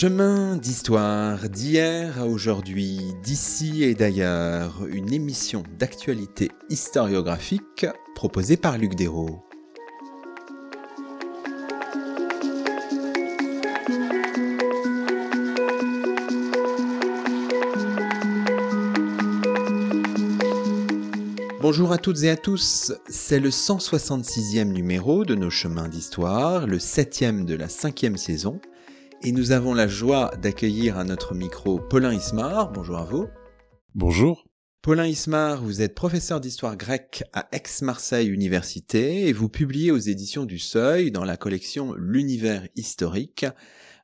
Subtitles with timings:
[0.00, 7.84] Chemin d'histoire d'hier à aujourd'hui, d'ici et d'ailleurs, une émission d'actualité historiographique
[8.14, 9.44] proposée par Luc Dérault.
[21.60, 26.78] Bonjour à toutes et à tous, c'est le 166e numéro de nos chemins d'histoire, le
[26.78, 28.62] 7e de la cinquième saison,
[29.22, 32.72] et nous avons la joie d'accueillir à notre micro Paulin Ismar.
[32.72, 33.26] Bonjour à vous.
[33.94, 34.46] Bonjour.
[34.82, 40.46] Paulin Ismar, vous êtes professeur d'histoire grecque à Aix-Marseille Université et vous publiez aux éditions
[40.46, 43.44] du Seuil dans la collection L'univers historique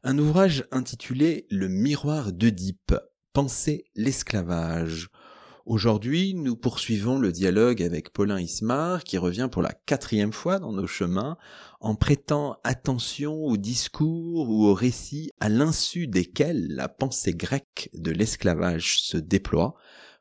[0.02, 2.94] un ouvrage intitulé Le miroir d'Oedipe,
[3.32, 5.08] penser l'esclavage
[5.66, 10.70] Aujourd'hui, nous poursuivons le dialogue avec Paulin Ismar, qui revient pour la quatrième fois dans
[10.70, 11.36] nos chemins,
[11.80, 18.12] en prêtant attention aux discours ou aux récits à l'insu desquels la pensée grecque de
[18.12, 19.74] l'esclavage se déploie,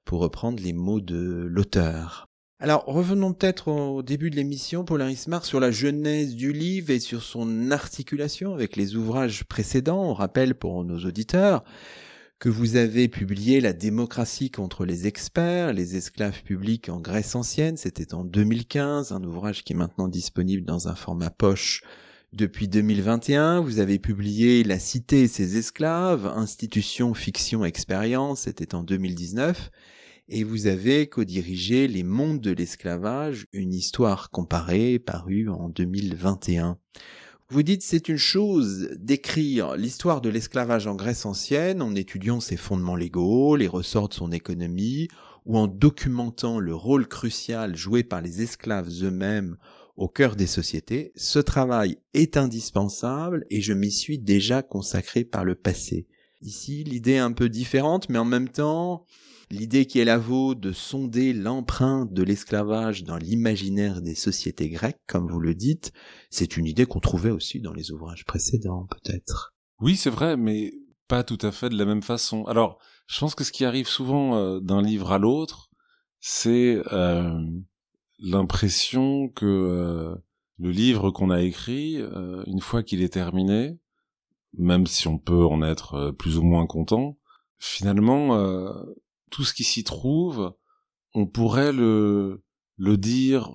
[0.04, 2.28] pour reprendre les mots de l'auteur.
[2.60, 7.00] Alors revenons peut-être au début de l'émission, Paulin Ismar, sur la genèse du livre et
[7.00, 10.10] sur son articulation avec les ouvrages précédents.
[10.10, 11.64] On rappelle pour nos auditeurs
[12.40, 17.78] que vous avez publié La démocratie contre les experts, les esclaves publics en Grèce ancienne,
[17.78, 21.84] c'était en 2015, un ouvrage qui est maintenant disponible dans un format poche
[22.34, 23.62] depuis 2021.
[23.62, 29.72] Vous avez publié La cité et ses esclaves, institution, fiction, expérience, c'était en 2019.
[30.28, 36.78] Et vous avez co-dirigé Les mondes de l'esclavage, une histoire comparée, paru en 2021.
[37.50, 42.58] Vous dites c'est une chose d'écrire l'histoire de l'esclavage en Grèce ancienne en étudiant ses
[42.58, 45.10] fondements légaux, les ressorts de son économie,
[45.46, 49.58] ou en documentant le rôle crucial joué par les esclaves eux-mêmes
[49.96, 51.12] au cœur des sociétés.
[51.16, 56.08] Ce travail est indispensable et je m'y suis déjà consacré par le passé.
[56.42, 59.06] Ici, l'idée est un peu différente, mais en même temps,
[59.50, 65.02] L'idée qui est la vôtre de sonder l'empreinte de l'esclavage dans l'imaginaire des sociétés grecques,
[65.08, 65.94] comme vous le dites,
[66.30, 69.56] c'est une idée qu'on trouvait aussi dans les ouvrages précédents, peut-être.
[69.80, 70.74] Oui, c'est vrai, mais
[71.08, 72.46] pas tout à fait de la même façon.
[72.46, 75.70] Alors, je pense que ce qui arrive souvent euh, d'un livre à l'autre,
[76.20, 77.40] c'est euh,
[78.20, 80.16] l'impression que euh,
[80.58, 81.98] le livre qu'on a écrit,
[82.48, 83.78] une fois qu'il est terminé,
[84.58, 87.18] même si on peut en être plus ou moins content,
[87.60, 88.74] finalement,
[89.36, 90.54] tout ce qui s'y trouve,
[91.14, 92.42] on pourrait le,
[92.78, 93.52] dire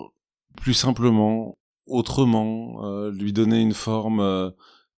[0.59, 4.51] plus simplement, autrement, euh, lui donner une forme euh,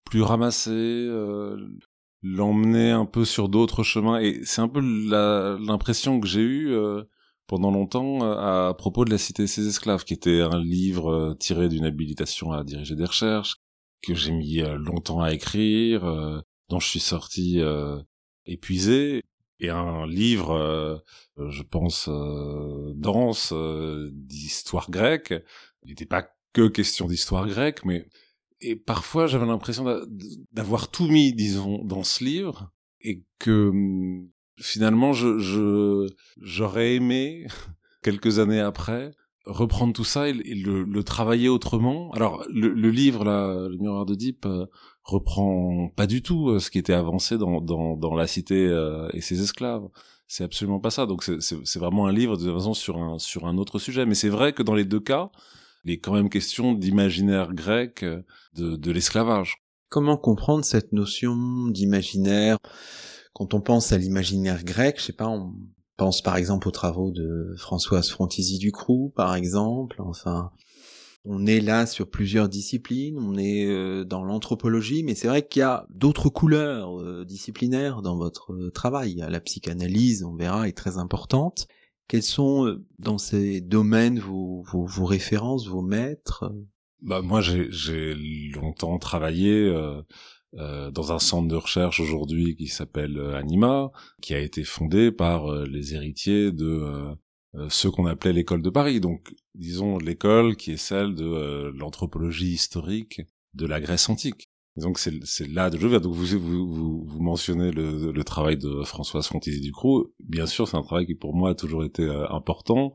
[0.05, 1.57] plus ramassée, euh,
[2.21, 4.19] l'emmener un peu sur d'autres chemins.
[4.19, 6.77] Et c'est un peu l'impression que j'ai eue
[7.47, 11.69] pendant longtemps à propos de La Cité et ses esclaves, qui était un livre tiré
[11.69, 13.59] d'une habilitation à diriger des recherches,
[14.03, 16.03] que j'ai mis longtemps à écrire,
[16.71, 17.61] dont je suis sorti
[18.47, 19.23] épuisé
[19.63, 20.99] et un livre, euh,
[21.49, 25.33] je pense, euh, dense euh, d'histoire grecque.
[25.85, 28.07] Il n'était pas que question d'histoire grecque, mais
[28.61, 29.85] et parfois j'avais l'impression
[30.53, 32.71] d'avoir tout mis, disons, dans ce livre
[33.01, 34.29] et que hum,
[34.59, 36.07] finalement je
[36.41, 37.47] j'aurais aimé
[38.03, 39.13] quelques années après
[39.45, 42.13] reprendre tout ça et, le, le, travailler autrement.
[42.13, 44.47] Alors le, le livre là, le miroir de Deep
[45.05, 49.09] reprend pas du tout euh, ce qui était avancé dans, dans, dans la cité euh,
[49.13, 49.89] et ses esclaves.
[50.29, 51.07] C'est absolument pas ça.
[51.07, 54.07] Donc c'est vraiment un livre de façon sur un, sur un autre sujet.
[54.07, 55.31] Mais c'est vrai que dans les deux cas,
[55.85, 58.23] il est quand même question d'imaginaire grec, euh,
[58.55, 59.57] de, de l'esclavage.
[59.89, 62.57] Comment comprendre cette notion d'imaginaire?
[63.35, 65.55] Quand on pense à l'imaginaire grec, je sais pas, on
[65.99, 70.51] pense par exemple aux travaux de Françoise Frontisy Ducroux, par exemple, enfin,
[71.25, 75.61] on est là sur plusieurs disciplines, on est euh, dans l'anthropologie, mais c'est vrai qu'il
[75.61, 79.25] y a d'autres couleurs euh, disciplinaires dans votre euh, travail.
[79.29, 81.69] La psychanalyse, on verra, est très importante.
[82.09, 86.53] Quels sont dans ces domaines vos, vos, références, vos maîtres?
[87.01, 88.15] Bah moi, j'ai
[88.53, 89.73] longtemps travaillé
[90.53, 95.95] dans un centre de recherche aujourd'hui qui s'appelle Anima, qui a été fondé par les
[95.95, 97.15] héritiers de euh,
[97.69, 99.01] ce qu'on appelait l'école de Paris.
[99.01, 103.23] Donc, disons l'école qui est celle de euh, l'anthropologie historique
[103.55, 104.49] de la Grèce antique.
[104.77, 105.13] Donc c'est
[105.49, 109.61] là de je veux Donc vous, vous, vous, mentionnez le, le, travail de Françoise Frontizi
[109.61, 110.15] Ducrot.
[110.19, 112.95] Bien sûr, c'est un travail qui pour moi a toujours été euh, important.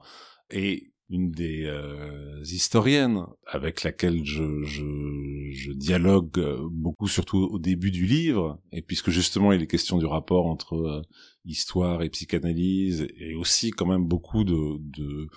[0.50, 7.92] Et une des euh, historiennes avec laquelle je, je, je, dialogue beaucoup, surtout au début
[7.92, 11.02] du livre, et puisque justement il est question du rapport entre euh,
[11.46, 15.28] histoire et psychanalyse, et aussi quand même beaucoup de, de,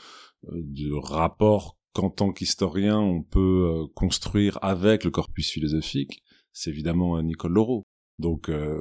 [0.53, 6.23] de rapports qu'en tant qu'historien on peut euh, construire avec le corpus philosophique,
[6.53, 7.85] c'est évidemment Nicole Laureau.
[8.21, 8.79] Donc, euh,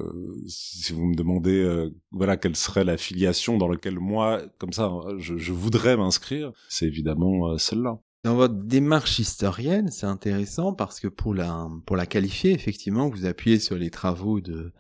[0.47, 4.91] si vous me demandez, euh, voilà, quelle serait la filiation dans laquelle moi, comme ça,
[5.18, 8.00] je, voudrais m'inscrire, c'est évidemment celle-là.
[8.24, 13.25] Dans votre démarche historienne, c'est intéressant parce que pour la, pour la qualifier, effectivement, vous
[13.25, 14.74] appuyez sur les travaux de,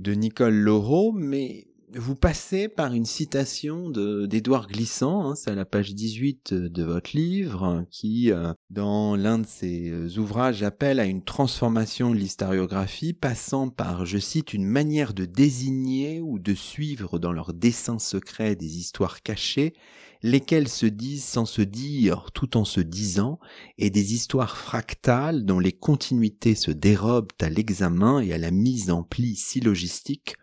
[0.00, 5.64] de Nicole Laureau, mais vous passez par une citation d'Édouard Glissant, hein, c'est à la
[5.64, 11.04] page 18 de votre livre, qui, euh, dans l'un de ses euh, ouvrages, appelle à
[11.04, 17.18] une transformation de l'historiographie, passant par, je cite, une manière de désigner ou de suivre
[17.20, 19.74] dans leurs dessins secrets des histoires cachées,
[20.22, 23.38] lesquelles se disent sans se dire tout en se disant,
[23.78, 28.90] et des histoires fractales dont les continuités se dérobent à l'examen et à la mise
[28.90, 30.34] en pli syllogistique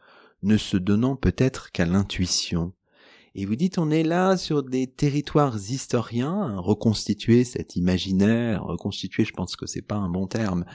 [0.44, 2.74] ne se donnant peut-être qu'à l'intuition.
[3.36, 9.34] Et vous dites, on est là sur des territoires historiens, reconstituer cet imaginaire, reconstituer, je
[9.34, 10.66] pense que c'est pas un bon terme,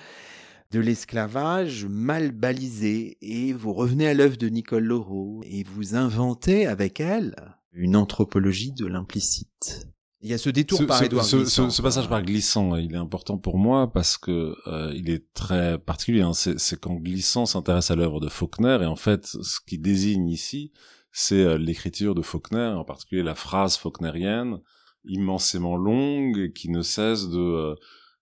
[0.73, 6.67] de l'esclavage mal balisé, et vous revenez à l'œuvre de Nicole Laureau, et vous inventez
[6.67, 7.37] avec elle
[7.73, 9.87] une anthropologie de l'implicite.
[10.20, 13.38] Il y a ce détour par Edouard ce, ce, passage par glissant, il est important
[13.38, 16.23] pour moi parce que euh, il est très particulier.
[16.23, 16.32] Hein.
[16.32, 20.73] C'est quand glissant s'intéresse à l'œuvre de Faulkner et en fait, ce qui désigne ici,
[21.12, 24.59] c'est euh, l'écriture de Faulkner, en particulier la phrase faulknerienne,
[25.05, 27.75] immensément longue, qui ne cesse de euh,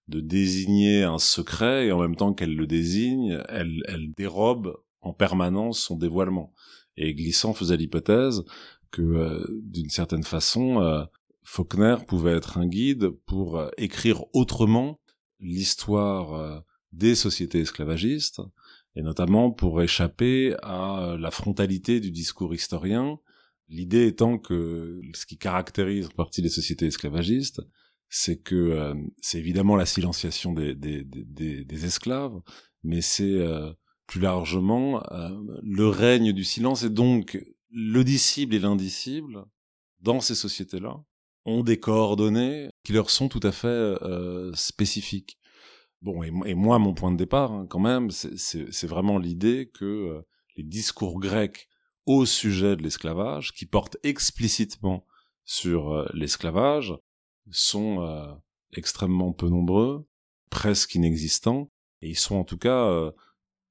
[0.08, 5.12] de désigner un secret et en même temps qu'elle le désigne, elle, elle dérobe en
[5.12, 6.52] permanence son dévoilement.
[6.96, 8.44] Et Glissant faisait l'hypothèse
[8.92, 11.06] que, d'une certaine façon,
[11.46, 15.00] Faulkner pouvait être un guide pour euh, écrire autrement
[15.38, 16.58] l'histoire euh,
[16.90, 18.42] des sociétés esclavagistes,
[18.96, 23.20] et notamment pour échapper à euh, la frontalité du discours historien,
[23.68, 27.62] l'idée étant que ce qui caractérise en partie les sociétés esclavagistes,
[28.08, 30.76] c'est que c'est évidemment la silenciation des,
[31.84, 32.40] esclaves,
[32.84, 33.44] mais c'est
[34.06, 37.36] plus largement le règne du silence et donc
[37.72, 39.44] l'audible et l'indicible
[40.00, 41.02] dans ces sociétés-là
[41.46, 45.38] ont des coordonnées qui leur sont tout à fait euh, spécifiques.
[46.02, 50.22] Bon, et, moi, mon point de départ, hein, quand même, c'est vraiment l'idée que euh,
[50.56, 51.68] les discours grecs
[52.04, 55.06] au sujet de l'esclavage, qui portent explicitement
[55.44, 56.94] sur euh, l'esclavage,
[57.50, 58.36] sont
[58.72, 60.04] extrêmement peu nombreux,
[60.50, 61.70] presque inexistants,
[62.02, 63.12] et ils sont en tout cas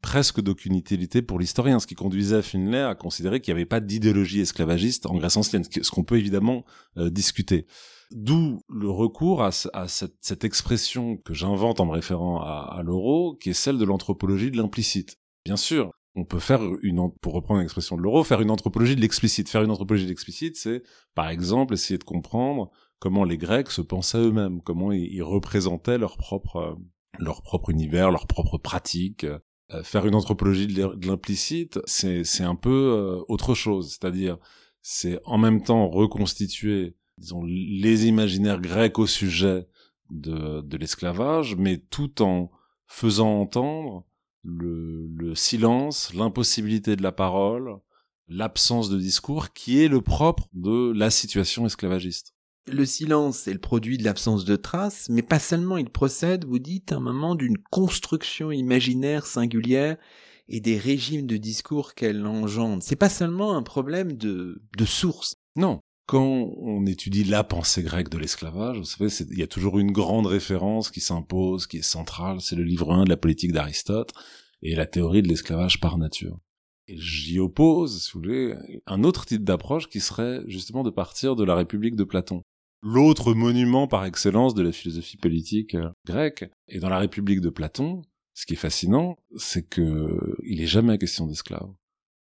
[0.06, 3.80] presque d'aucune utilité pour l'historien, ce qui conduisait Finlay à considérer qu'il n'y avait pas
[3.80, 6.63] d'idéologie esclavagiste en Grèce ancienne, ce qu'on peut évidemment
[6.98, 7.66] euh, discuter.
[8.12, 13.50] D'où le recours à, cette, expression que j'invente en me référant à, à Laureau, qui
[13.50, 15.18] est celle de l'anthropologie de l'implicite.
[15.44, 19.01] Bien sûr, on peut faire une, pour reprendre l'expression de Laureau, faire une anthropologie de
[19.01, 19.50] l'explicite.
[19.50, 20.84] Faire une anthropologie de l'explicite, c'est,
[21.16, 22.69] par exemple, essayer de comprendre
[23.00, 26.78] comment les Grecs se pensaient eux-mêmes, comment ils, représentaient leur propre,
[27.18, 29.25] leur propre univers, leur propre pratique,
[29.73, 33.89] euh, faire une anthropologie de l'implicite, c'est un peu euh, autre chose.
[33.89, 34.38] C'est-à-dire,
[34.81, 36.95] c'est en même temps reconstituer,
[37.47, 39.67] les imaginaires grecs au sujet
[40.12, 42.51] de, de l'esclavage, mais tout en
[42.85, 44.06] faisant entendre
[44.44, 47.79] le, le silence, l'impossibilité de la parole,
[48.27, 52.35] l'absence de discours, qui est le propre de la situation esclavagiste.
[52.67, 56.57] Le silence est le produit de l'absence de traces, mais pas seulement, il procède, vous
[56.57, 59.98] dites, un moment d'une construction imaginaire singulière
[60.48, 62.81] et des régimes de discours qu'elle engendre.
[62.81, 65.36] C'est pas seulement un problème de, source.
[65.55, 65.79] Non.
[66.07, 66.24] Quand
[66.57, 70.25] on étudie la pensée grecque de l'esclavage, vous savez, il y a toujours une grande
[70.25, 74.12] référence qui s'impose, qui est centrale, c'est le livre 1 de la politique d'Aristote
[74.63, 76.39] et la théorie de l'esclavage par nature.
[76.88, 78.55] J'y oppose, si vous voulez,
[78.86, 82.43] un autre type d'approche qui serait justement de partir de la République de Platon
[82.82, 86.50] l'autre monument par excellence de la philosophie politique euh, grecque.
[86.67, 88.01] Et dans la République de Platon,
[88.34, 91.72] ce qui est fascinant, c'est que il est jamais question d'esclaves.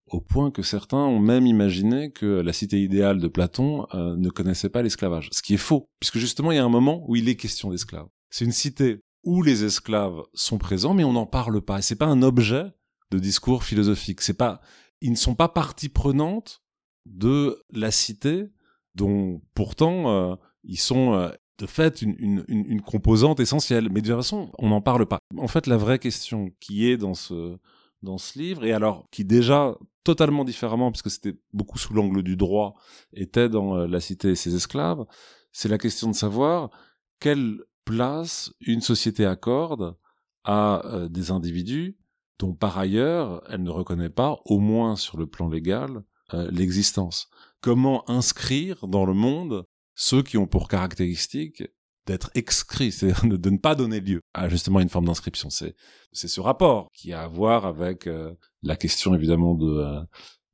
[0.06, 4.28] Au point que certains ont même imaginé que la cité idéale de Platon euh, ne
[4.28, 5.28] connaissait pas l'esclavage.
[5.32, 7.70] Ce qui est faux, puisque justement il y a un moment où il est question
[7.70, 8.08] d'esclaves.
[8.28, 11.80] C'est une cité où les esclaves sont présents, mais on n'en parle pas.
[11.80, 12.64] C'est pas un objet
[13.10, 14.20] de discours philosophique.
[14.20, 14.60] C'est pas,
[15.00, 16.62] ils ne sont pas partie prenante
[17.06, 18.46] de la cité
[18.94, 23.88] dont pourtant euh, ils sont euh, de fait une, une, une, composante essentielle.
[23.90, 25.18] Mais de toute façon, on n'en parle pas.
[25.36, 27.58] En fait, la vraie question qui est dans ce,
[28.02, 32.36] dans ce livre, et alors qui déjà totalement différemment, puisque c'était beaucoup sous l'angle du
[32.36, 32.76] droit,
[33.12, 35.04] était dans euh, La Cité et ses esclaves,
[35.52, 36.70] c'est la question de savoir
[37.18, 39.96] quelle place une société accorde
[40.44, 41.98] à des individus
[42.38, 46.02] dont par ailleurs elle ne reconnaît pas, au moins sur le plan légal,
[46.50, 47.28] l'existence.
[47.60, 49.64] Comment inscrire dans le monde
[49.94, 51.62] ceux qui ont pour caractéristique
[52.06, 55.50] d'être excrit, c'est de, ne pas donner lieu à justement une forme d'inscription.
[55.50, 55.74] C'est
[56.12, 60.00] ce rapport qui a à voir avec euh, la question évidemment de euh,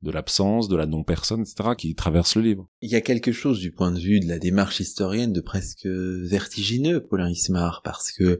[0.03, 2.67] de l'absence, de la non-personne, etc., qui traverse le livre.
[2.81, 5.87] Il y a quelque chose du point de vue de la démarche historienne de presque
[5.87, 8.39] vertigineux, Paulin Ismar, parce que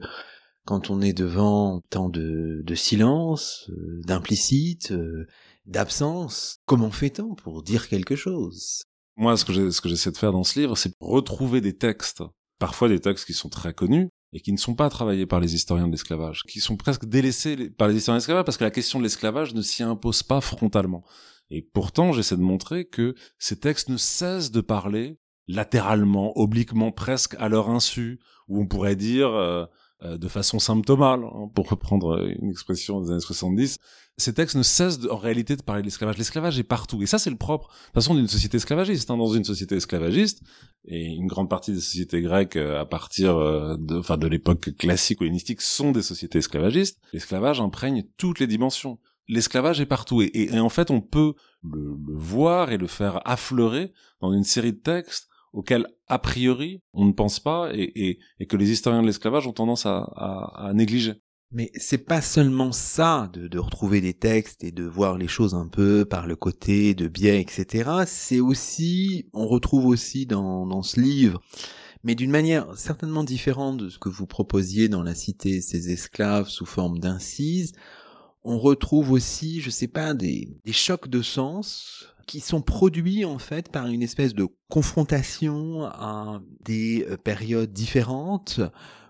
[0.65, 4.93] quand on est devant tant de, de silence, euh, d'implicite,
[5.67, 8.83] d'absence, comment fait-on pour dire quelque chose?
[9.15, 12.23] Moi, ce que j'essaie de faire dans ce livre, c'est retrouver des textes
[12.59, 15.55] parfois des textes qui sont très connus et qui ne sont pas travaillés par les
[15.55, 18.71] historiens de l'esclavage, qui sont presque délaissés par les historiens de l'esclavage parce que la
[18.71, 21.03] question de l'esclavage ne s'y impose pas frontalement.
[21.49, 27.35] Et pourtant, j'essaie de montrer que ces textes ne cessent de parler latéralement, obliquement, presque
[27.39, 28.19] à leur insu,
[28.49, 29.65] où on pourrait dire euh,
[30.03, 33.79] de façon symptomale, hein, pour reprendre une expression des années 70,
[34.19, 36.17] ces textes ne cessent en réalité de parler de l'esclavage.
[36.17, 37.01] L'esclavage est partout.
[37.03, 39.11] Et ça, c'est le propre, de toute façon, d'une société esclavagiste.
[39.11, 39.17] Hein.
[39.17, 40.41] Dans une société esclavagiste,
[40.85, 45.21] et une grande partie des sociétés grecques, euh, à partir euh, de, de l'époque classique
[45.21, 48.97] ou hellénistique, sont des sociétés esclavagistes, l'esclavage imprègne toutes les dimensions.
[49.27, 50.21] L'esclavage est partout.
[50.23, 54.45] Et, et, en fait, on peut le, le voir et le faire affleurer dans une
[54.45, 55.27] série de textes
[55.57, 59.47] auxquels, a priori, on ne pense pas et, et, et que les historiens de l'esclavage
[59.47, 61.15] ont tendance à, à, à négliger.
[61.51, 65.55] Mais c'est pas seulement ça de, de, retrouver des textes et de voir les choses
[65.55, 67.89] un peu par le côté de biais, etc.
[68.05, 71.41] C'est aussi, on retrouve aussi dans, dans ce livre,
[72.03, 76.49] mais d'une manière certainement différente de ce que vous proposiez dans la cité ces esclaves
[76.49, 77.73] sous forme d'incises,
[78.43, 83.39] on retrouve aussi, je sais pas, des, des chocs de sens qui sont produits en
[83.39, 88.61] fait par une espèce de confrontation à des euh, périodes différentes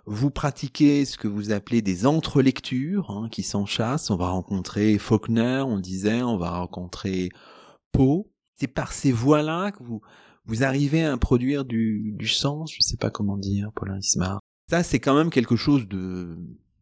[0.07, 4.09] vous pratiquez ce que vous appelez des entrelectures hein, qui s'enchassent.
[4.09, 7.29] On va rencontrer Faulkner, on disait, on va rencontrer
[7.91, 8.25] Poe.
[8.55, 10.01] C'est par ces voies-là que vous,
[10.45, 14.39] vous arrivez à produire du, du sens, je sais pas comment dire, Paulin Ismar.
[14.69, 16.37] Ça, c'est quand même quelque chose de,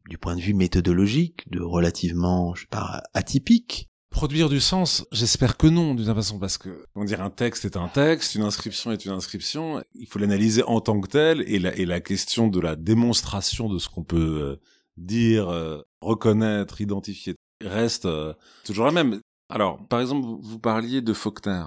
[0.08, 5.58] du point de vue méthodologique, de relativement, je sais pas, atypique produire du sens J'espère
[5.58, 8.94] que non, d'une façon, parce que, on dire, un texte est un texte, une inscription
[8.94, 12.78] est une inscription, il faut l'analyser en tant que tel, et la, question de la
[12.78, 14.56] démonstration de ce qu'on peut euh,
[14.96, 19.20] dire, euh, reconnaître, identifier, reste euh, toujours la même.
[19.50, 21.66] Alors, par exemple, vous, parliez de Faulkner.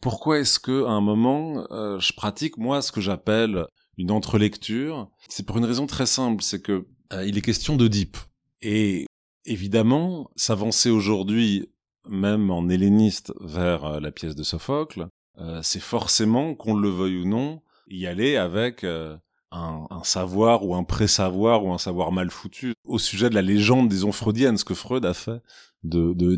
[0.00, 3.66] Pourquoi est-ce que, à un moment, je pratique, moi, ce que j'appelle
[3.98, 5.10] une entrelecture?
[5.28, 6.86] C'est pour une raison très simple, c'est que
[7.26, 8.16] il est question d'Oedipe.
[8.62, 9.06] Et
[9.44, 11.68] évidemment, s'avancer aujourd'hui
[12.08, 17.18] même en helléniste, vers euh, la pièce de Sophocle, euh, c'est forcément, qu'on le veuille
[17.18, 19.16] ou non, y aller avec euh,
[19.50, 23.88] un, savoir ou un pré-savoir ou un savoir mal foutu au sujet de la légende,
[23.88, 25.42] disons, freudienne, ce que Freud a fait
[25.82, 26.36] de, de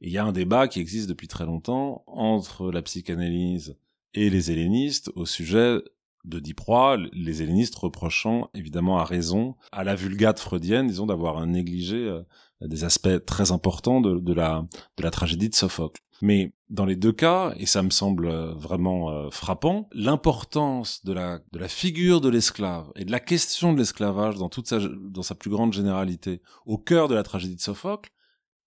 [0.00, 3.76] il y a un débat qui existe depuis très longtemps entre la psychanalyse
[4.14, 5.78] et les hellénistes au sujet
[6.24, 12.20] de Diproie, les hellénistes reprochant évidemment à raison à la vulgate freudienne, disons, d'avoir négligé
[12.60, 14.66] des aspects très importants de, la,
[15.10, 16.00] tragédie de Sophocle.
[16.20, 21.12] Mais dans les deux cas, et ça me semble euh, vraiment euh, frappant, l'importance de
[21.12, 25.72] la, figure de l'esclave et de la question de l'esclavage dans toute sa plus grande
[25.72, 28.10] généralité au cœur de la tragédie de Sophocle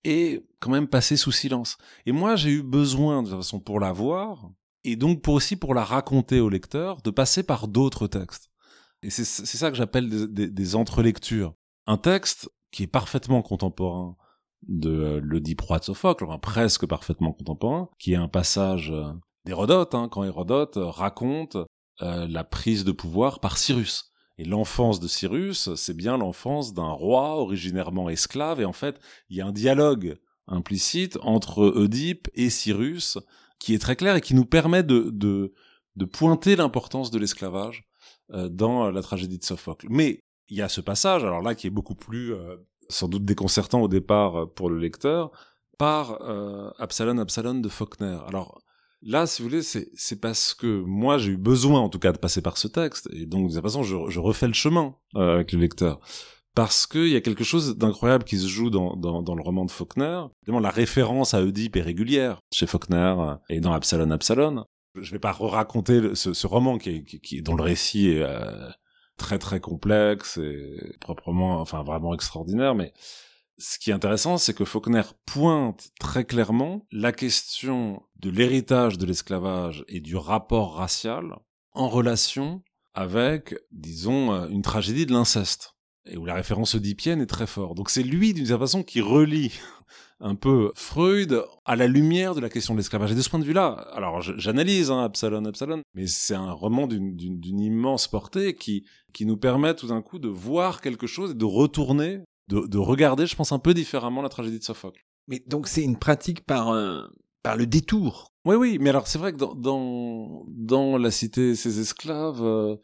[0.06, 1.78] est quand même passée sous silence.
[2.06, 4.50] Et moi, j'ai eu besoin, de toute façon, pour la voir,
[4.84, 8.50] et donc pour aussi pour la raconter au lecteur, de passer par d'autres textes.
[9.04, 11.54] Et c'est ça que j'appelle des, des, des entrelectures.
[11.88, 14.16] Un texte, qui est parfaitement contemporain
[14.68, 19.12] de euh, l'Oedipe de Sophocle, enfin presque parfaitement contemporain, qui est un passage euh,
[19.46, 21.58] d'Hérodote, hein, quand Hérodote euh, raconte
[22.04, 24.12] la prise de pouvoir par Cyrus.
[24.40, 29.00] Et l'enfance de Cyrus, c'est bien l'enfance d'un roi originairement esclave, et en fait,
[29.30, 33.20] il y a un dialogue implicite entre Oedipe et Cyrus
[33.60, 35.54] qui est très clair et qui nous permet de, de,
[35.96, 37.88] de pointer l'importance de l'esclavage
[38.30, 39.86] dans la tragédie de Sophocle.
[39.92, 42.58] Mais il y a ce passage, alors là qui est beaucoup plus euh,
[42.92, 45.32] sans doute déconcertant au départ euh, pour le lecteur,
[45.78, 48.20] par euh, Absalon Absalon de Faulkner.
[48.28, 48.62] Alors
[49.02, 52.18] là, si vous voulez, c'est parce que moi j'ai eu besoin en tout cas de
[52.18, 55.36] passer par ce texte, et donc de toute façon je, je refais le chemin euh,
[55.36, 56.00] avec le lecteur.
[56.54, 59.64] Parce qu'il y a quelque chose d'incroyable qui se joue dans, dans, dans, le roman
[59.64, 60.26] de Faulkner.
[60.44, 63.16] Évidemment, la référence à Oedipe est régulière chez Faulkner
[63.48, 64.66] et dans Absalon Absalon.
[65.00, 68.26] Je vais pas raconter ce, ce roman qui, qui, qui, dont le récit est
[69.22, 72.92] très très complexe et proprement, enfin vraiment extraordinaire, mais
[73.60, 79.06] ce qui est intéressant, c'est que Faulkner pointe très clairement la question de l'héritage de
[79.06, 81.36] l'esclavage et du rapport racial
[81.74, 82.64] en relation
[82.96, 85.76] avec, disons, euh, une tragédie de l'inceste,
[86.06, 87.78] et où la référence oedipienne est très forte.
[87.78, 89.54] Donc c'est lui, d'une certaine façon, qui relie
[90.20, 93.12] un peu Freud à la lumière de la question de l'esclavage.
[93.12, 96.88] Et de ce point de vue-là, alors j'analyse hein, Absalon, Absalon, mais c'est un roman
[96.88, 101.36] d'une immense portée qui, qui nous permet tout d'un coup de voir quelque chose et
[101.36, 105.04] de retourner, de, de regarder, je pense, un peu différemment la tragédie de Sophocle.
[105.28, 107.04] Mais donc c'est une pratique par, euh,
[107.44, 108.28] par le détour.
[108.46, 112.42] Oui, oui, mais alors c'est vrai que dans, dans, dans La Cité et ses esclaves,
[112.42, 112.76] euh,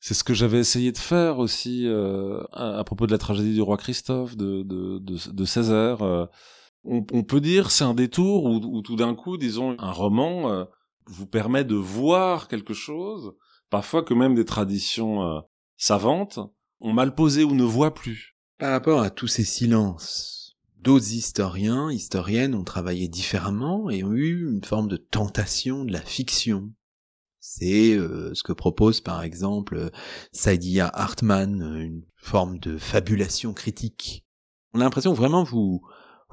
[0.00, 3.62] c'est ce que j'avais essayé de faire aussi euh, à, propos de la tragédie du
[3.62, 6.28] roi Christophe, de, de, de, de Césaire
[6.84, 10.64] on, peut dire c'est un détour où, tout d'un coup, disons, un roman euh,
[11.06, 13.34] vous permet de voir quelque chose,
[13.70, 15.42] parfois que même des traditions
[15.76, 16.38] savantes
[16.80, 18.36] ont mal posé ou ne voient plus.
[18.58, 24.48] Par rapport à tous ces silences, d'autres historiens, historiennes ont travaillé différemment et ont eu
[24.50, 26.72] une forme de tentation de la fiction.
[27.40, 29.90] C'est euh, ce que propose par exemple
[30.32, 34.24] Saidiya Hartman, une forme de fabulation critique.
[34.72, 35.82] On a l'impression vraiment vous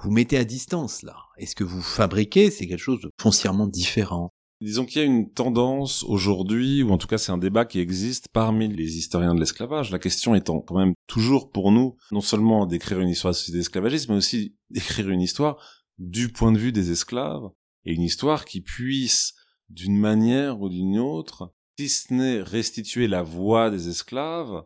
[0.04, 1.16] vous mettez à distance là.
[1.38, 4.34] Et ce que vous fabriquez, c'est quelque chose de foncièrement différent.
[4.62, 7.80] Disons qu'il y a une tendance aujourd'hui, ou en tout cas c'est un débat qui
[7.80, 12.22] existe parmi les historiens de l'esclavage, la question étant quand même toujours pour nous, non
[12.22, 15.58] seulement d'écrire une histoire de société d'esclavagisme, mais aussi d'écrire une histoire
[15.98, 17.50] du point de vue des esclaves,
[17.86, 19.34] et une histoire qui puisse,
[19.70, 24.64] d'une manière ou d'une autre, si ce n'est restituer la voix des esclaves,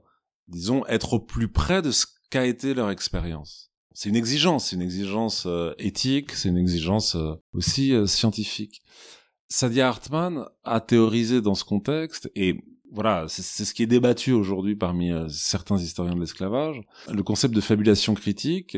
[0.50, 4.75] disons, être au plus près de ce qu'a été leur expérience c'est une exigence, c'est
[4.75, 8.82] une exigence euh, éthique, c'est une exigence euh, aussi euh, scientifique.
[9.48, 14.75] Sadia Hartman a théorisé dans ce contexte, et voilà, c'est ce qui est débattu aujourd'hui
[14.75, 18.78] parmi certains historiens de l'esclavage, le concept de fabulation critique,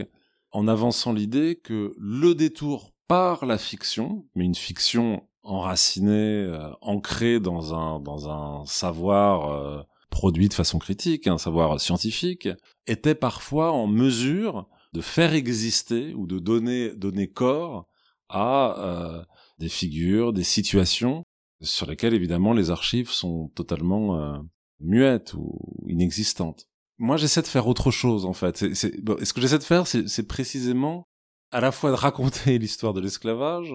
[0.52, 7.74] en avançant l'idée que le détour par la fiction, mais une fiction enracinée, ancrée dans
[7.74, 12.50] un, dans un savoir produit de façon critique, un savoir scientifique,
[12.88, 17.88] était parfois en mesure de faire exister ou de donner, donner corps
[18.30, 19.24] à euh,
[19.60, 21.24] des figures, des situations
[21.62, 24.38] sur lesquelles évidemment les archives sont totalement euh,
[24.80, 26.68] muettes ou inexistantes.
[27.00, 28.58] Moi, j'essaie de faire autre chose en fait.
[28.58, 31.04] C'est, ce que j'essaie de faire, c'est, précisément
[31.52, 33.74] à la fois de raconter l'histoire de l'esclavage,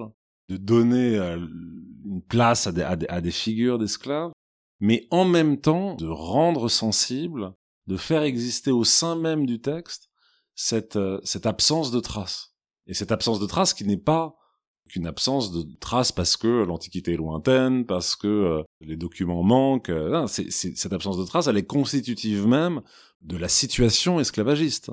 [0.49, 1.37] de donner euh,
[2.05, 4.31] une place à des, à des figures d'esclaves,
[4.79, 7.53] mais en même temps de rendre sensible,
[7.87, 10.09] de faire exister au sein même du texte
[10.55, 12.53] cette, euh, cette absence de traces.
[12.87, 14.35] Et cette absence de traces qui n'est pas
[14.89, 19.89] qu'une absence de traces parce que l'Antiquité est lointaine, parce que euh, les documents manquent.
[19.89, 22.81] Euh, cette absence de traces, elle est constitutive même
[23.21, 24.91] de la situation esclavagiste.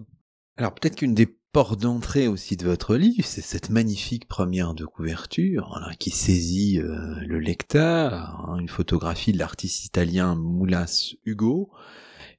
[0.57, 4.85] Alors peut-être qu'une des portes d'entrée aussi de votre livre, c'est cette magnifique première de
[4.85, 11.71] couverture qui saisit le lecteur, hein, une photographie de l'artiste italien Moulas Hugo,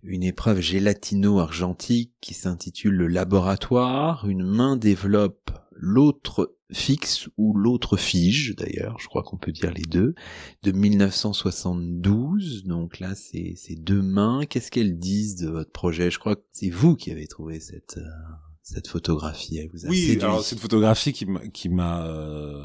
[0.03, 4.27] une épreuve gélatino-argentique qui s'intitule le laboratoire.
[4.27, 9.83] Une main développe l'autre fixe ou l'autre fige d'ailleurs, je crois qu'on peut dire les
[9.83, 10.15] deux,
[10.63, 12.63] de 1972.
[12.63, 14.45] Donc là, c'est ces deux mains.
[14.45, 16.09] Qu'est-ce qu'elles disent de votre projet?
[16.11, 18.07] Je crois que c'est vous qui avez trouvé cette euh,
[18.61, 19.57] cette photographie.
[19.57, 22.63] Elle vous a oui, alors c'est une photographie qui m'a qui m'a euh,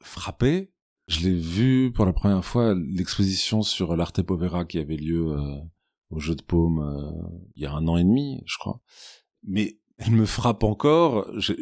[0.00, 0.70] frappé.
[1.08, 5.32] Je l'ai vue pour la première fois à l'exposition sur l'Arte Povera qui avait lieu
[5.32, 5.56] euh,
[6.10, 8.80] au jeu de paume euh, il y a un an et demi, je crois.
[9.44, 11.52] Mais elle me frappe encore, je,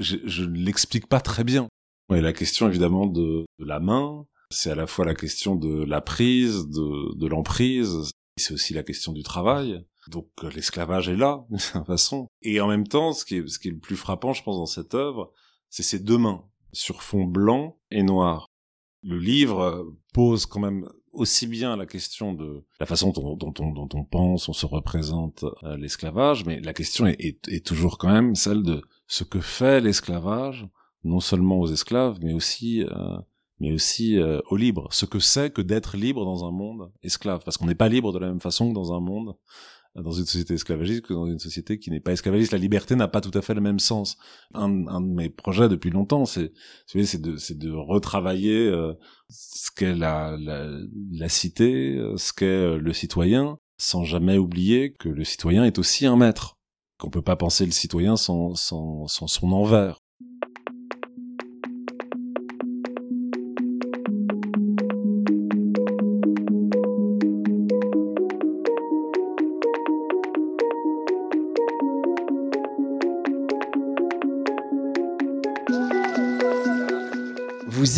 [0.45, 1.69] ne l'explique pas très bien.
[2.09, 5.85] Ouais, la question évidemment de, de la main, c'est à la fois la question de
[5.85, 9.85] la prise, de, de l'emprise, c'est aussi la question du travail.
[10.09, 12.29] Donc euh, l'esclavage est là, d'une certaine façon.
[12.43, 14.57] Et en même temps, ce qui, est, ce qui est le plus frappant, je pense,
[14.57, 15.33] dans cette œuvre,
[15.69, 18.47] c'est ces deux mains, sur fond blanc et noir.
[19.03, 24.49] Le livre pose quand même aussi bien la question de la façon dont, on pense,
[24.49, 28.83] on se représente euh, l'esclavage, mais la question est, est, toujours quand même celle de
[29.07, 30.67] ce que fait l'esclavage,
[31.05, 33.19] non seulement aux esclaves, mais aussi euh,
[33.61, 34.89] mais aussi euh, aux libres.
[34.93, 38.13] Ce que c'est que d'être libre dans un monde esclave, parce qu'on n'est pas libre
[38.13, 39.35] de la même façon que dans un monde
[40.03, 42.53] dans une société esclavagiste que dans une société qui n'est pas esclavagiste.
[42.53, 44.17] La liberté n'a pas tout à fait le même sens.
[44.55, 46.53] Un, de mes projets depuis longtemps, c'est
[46.87, 48.95] c'est de, de retravailler euh,
[49.29, 50.69] ce qu'est la, la,
[51.13, 55.79] la, cité, euh, ce qu'est euh, le citoyen, sans jamais oublier que le citoyen est
[55.79, 56.59] aussi un maître,
[56.99, 60.01] qu'on peut pas penser le citoyen sans, sans, sans son envers.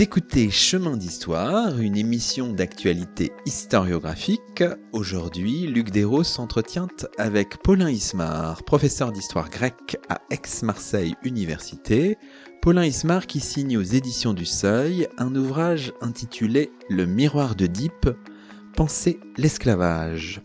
[0.02, 4.64] Écoutez Chemin d'Histoire, une émission d'actualité historiographique.
[4.92, 12.16] Aujourd'hui, Luc Desros s'entretient avec Paulin Ismar, professeur d'histoire grecque à Aix-Marseille Université.
[12.62, 18.08] Paulin Ismar qui signe aux éditions du Seuil un ouvrage intitulé Le miroir de Deep,
[18.74, 20.40] Penser l'esclavage.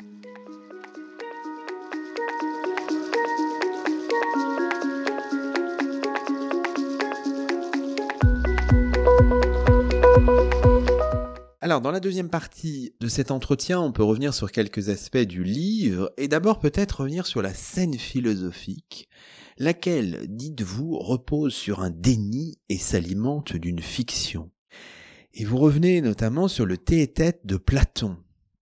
[11.65, 15.43] Alors, dans la deuxième partie de cet entretien, on peut revenir sur quelques aspects du
[15.43, 19.09] livre, et d'abord peut-être revenir sur la scène philosophique,
[19.57, 24.51] laquelle, dites-vous, repose sur un déni et s'alimente d'une fiction?
[25.33, 28.17] Et vous revenez notamment sur le tête de Platon.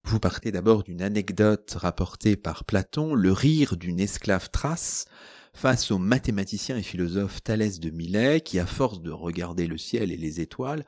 [0.06, 5.08] Vous partez d'abord d'une anecdote rapportée par Platon, le rire d'une esclave thrace,
[5.54, 10.12] face au mathématicien et philosophe Thalès de Milet, qui, à force de regarder le ciel
[10.12, 10.86] et les étoiles,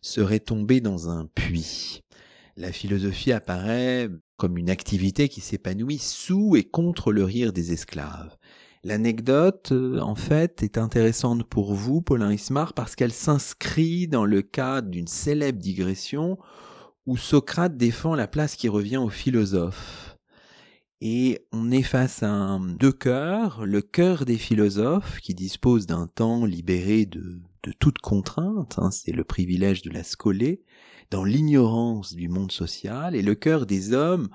[0.00, 2.02] serait tombé dans un puits.
[2.56, 8.36] La philosophie apparaît comme une activité qui s'épanouit sous et contre le rire des esclaves.
[8.84, 14.42] L'anecdote, euh, en fait, est intéressante pour vous, Paulin Ismar, parce qu'elle s'inscrit dans le
[14.42, 16.38] cadre d'une célèbre digression
[17.06, 20.13] où Socrate défend la place qui revient aux philosophes.
[21.00, 26.44] Et on est face à deux cœurs, le cœur des philosophes qui disposent d'un temps
[26.46, 30.62] libéré de, de toute contrainte, hein, c'est le privilège de la scolée,
[31.10, 34.28] dans l'ignorance du monde social, et le cœur des hommes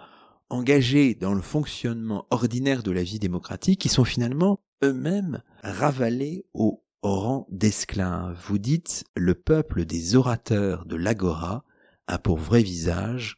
[0.49, 6.83] engagés dans le fonctionnement ordinaire de la vie démocratique, qui sont finalement eux-mêmes ravalés au
[7.01, 8.39] rang d'esclaves.
[8.47, 11.63] Vous dites, le peuple des orateurs de l'agora
[12.07, 13.37] a pour vrai visage,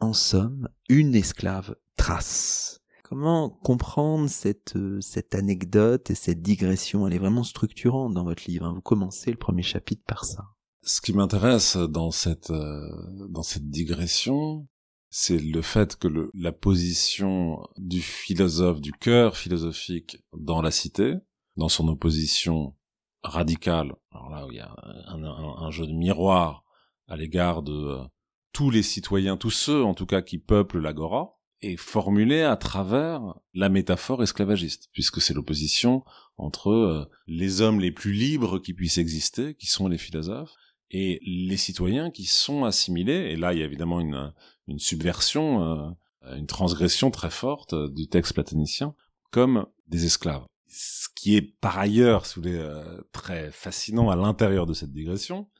[0.00, 1.76] en somme, une esclave
[3.04, 7.06] Comment comprendre cette, euh, cette anecdote et cette digression?
[7.06, 8.66] Elle est vraiment structurante dans votre livre.
[8.66, 8.72] Hein.
[8.74, 10.44] Vous commencez le premier chapitre par ça.
[10.82, 12.88] Ce qui m'intéresse dans cette, euh,
[13.28, 14.66] dans cette digression,
[15.10, 21.14] c'est le fait que le, la position du philosophe, du cœur philosophique dans la cité,
[21.56, 22.74] dans son opposition
[23.22, 24.74] radicale, alors là où il y a
[25.06, 26.64] un jeu de miroir
[27.06, 28.04] à l'égard de euh,
[28.52, 33.34] tous les citoyens, tous ceux en tout cas qui peuplent l'agora, est formulé à travers
[33.54, 36.04] la métaphore esclavagiste, puisque c'est l'opposition
[36.36, 40.52] entre euh, les hommes les plus libres qui puissent exister, qui sont les philosophes,
[40.90, 44.32] et les citoyens qui sont assimilés, et là il y a évidemment une,
[44.66, 48.94] une subversion, euh, une transgression très forte euh, du texte platonicien,
[49.30, 50.44] comme des esclaves.
[50.66, 55.50] Ce qui est par ailleurs, si vous voulez, très fascinant à l'intérieur de cette digression,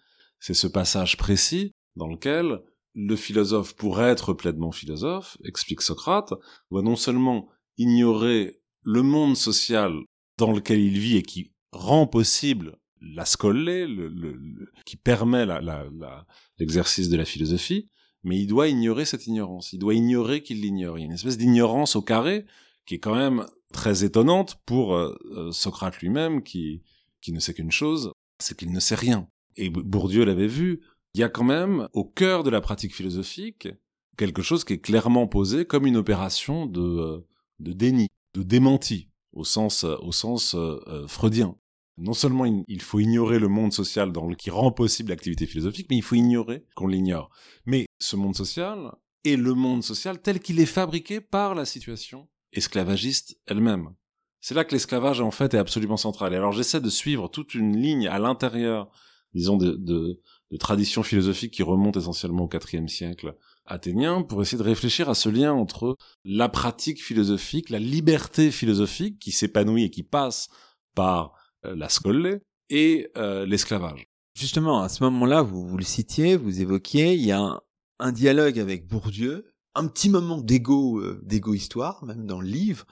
[0.40, 2.60] c'est ce passage précis dans lequel
[2.94, 6.34] le philosophe, pour être pleinement philosophe, explique Socrate,
[6.70, 9.94] doit non seulement ignorer le monde social
[10.38, 13.86] dans lequel il vit et qui rend possible la scolée,
[14.84, 15.46] qui permet
[16.58, 17.88] l'exercice de la philosophie,
[18.22, 19.72] mais il doit ignorer cette ignorance.
[19.72, 20.98] Il doit ignorer qu'il l'ignore.
[20.98, 22.46] Il y a une espèce d'ignorance au carré
[22.86, 26.82] qui est quand même très étonnante pour euh, euh, Socrate lui-même, qui,
[27.20, 29.28] qui ne sait qu'une chose, c'est qu'il ne sait rien.
[29.56, 30.82] Et Bourdieu l'avait vu,
[31.14, 33.68] il y a quand même au cœur de la pratique philosophique
[34.16, 37.26] quelque chose qui est clairement posé comme une opération de, euh,
[37.60, 41.56] de déni, de démenti au sens, euh, au sens euh, freudien.
[41.98, 45.88] Non seulement il faut ignorer le monde social dans le, qui rend possible l'activité philosophique,
[45.90, 47.30] mais il faut ignorer qu'on l'ignore.
[47.66, 48.92] Mais ce monde social
[49.24, 53.94] est le monde social tel qu'il est fabriqué par la situation esclavagiste elle-même.
[54.40, 56.32] C'est là que l'esclavage en fait est absolument central.
[56.32, 58.90] Et alors j'essaie de suivre toute une ligne à l'intérieur,
[59.34, 60.20] disons, de, de,
[60.52, 63.34] de traditions philosophiques qui remontent essentiellement au IVe siècle
[63.64, 69.18] athénien, pour essayer de réfléchir à ce lien entre la pratique philosophique, la liberté philosophique
[69.18, 70.48] qui s'épanouit et qui passe
[70.94, 71.32] par
[71.64, 74.06] euh, la scolle et euh, l'esclavage.
[74.34, 77.62] Justement, à ce moment-là, vous, le citiez, vous évoquiez, il y a
[77.98, 82.84] un, dialogue avec Bourdieu, un petit moment d'égo, euh, d'égo histoire, même dans le livre,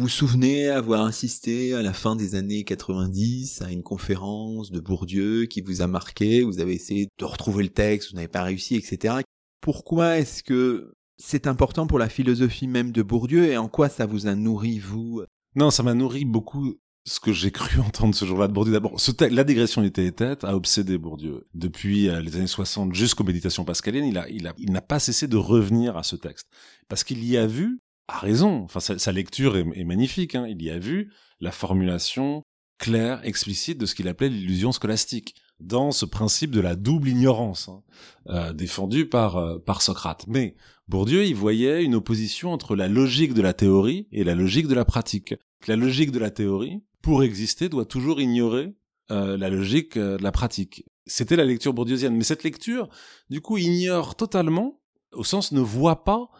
[0.00, 4.80] vous vous souvenez avoir insisté à la fin des années 90 à une conférence de
[4.80, 8.42] Bourdieu qui vous a marqué, vous avez essayé de retrouver le texte, vous n'avez pas
[8.42, 9.16] réussi, etc.
[9.60, 14.06] Pourquoi est-ce que c'est important pour la philosophie même de Bourdieu et en quoi ça
[14.06, 15.22] vous a nourri, vous?
[15.54, 18.72] Non, ça m'a nourri beaucoup ce que j'ai cru entendre ce jour-là de Bourdieu.
[18.72, 21.46] D'abord, la digression était tête a obsédé Bourdieu.
[21.52, 26.04] Depuis euh, les années 60 jusqu'aux méditations pascaliennes, il n'a pas cessé de revenir à
[26.04, 26.46] ce texte.
[26.88, 27.80] Parce qu'il y a vu
[28.10, 28.62] a raison.
[28.64, 30.34] Enfin, sa, lecture est, magnifique.
[30.34, 30.46] Hein.
[30.48, 32.42] Il y a vu la formulation
[32.78, 37.68] claire, explicite de ce qu'il appelait l'illusion scolastique, dans ce principe de la double ignorance
[37.68, 37.82] hein,
[38.28, 40.24] euh, défendu par euh, par Socrate.
[40.26, 40.56] Mais
[40.88, 44.74] Bourdieu, il voyait une opposition entre la logique de la théorie et la logique de
[44.74, 45.34] la pratique.
[45.68, 48.74] La logique de la théorie, pour exister, doit toujours ignorer
[49.10, 50.84] euh, la logique de la pratique.
[51.06, 52.16] C'était la lecture bourdieusienne.
[52.16, 52.88] Mais cette lecture,
[53.28, 54.80] du coup, ignore totalement,
[55.12, 56.30] au sens ne voit pas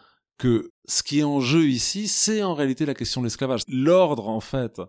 [0.41, 3.61] que ce qui est en jeu ici, c'est en réalité la question de l'esclavage.
[3.67, 4.81] L'ordre, en fait,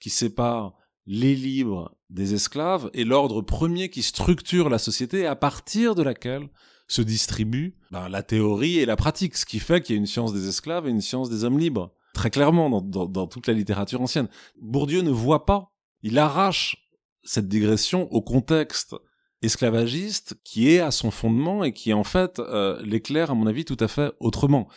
[0.00, 0.72] qui sépare
[1.04, 6.48] les libres des esclaves est l'ordre premier qui structure la société à partir de laquelle
[6.88, 10.06] se distribue ben, la théorie et la pratique, ce qui fait qu'il y a une
[10.06, 11.92] science des esclaves et une science des hommes libres.
[12.14, 14.28] Très clairement, dans, dans toute la littérature ancienne.
[14.58, 16.78] Bourdieu ne voit pas, il arrache
[17.24, 18.96] cette digression au contexte
[19.44, 23.64] esclavagiste qui est à son fondement et qui en fait euh, l'éclaire à mon avis
[23.64, 24.68] tout à fait autrement.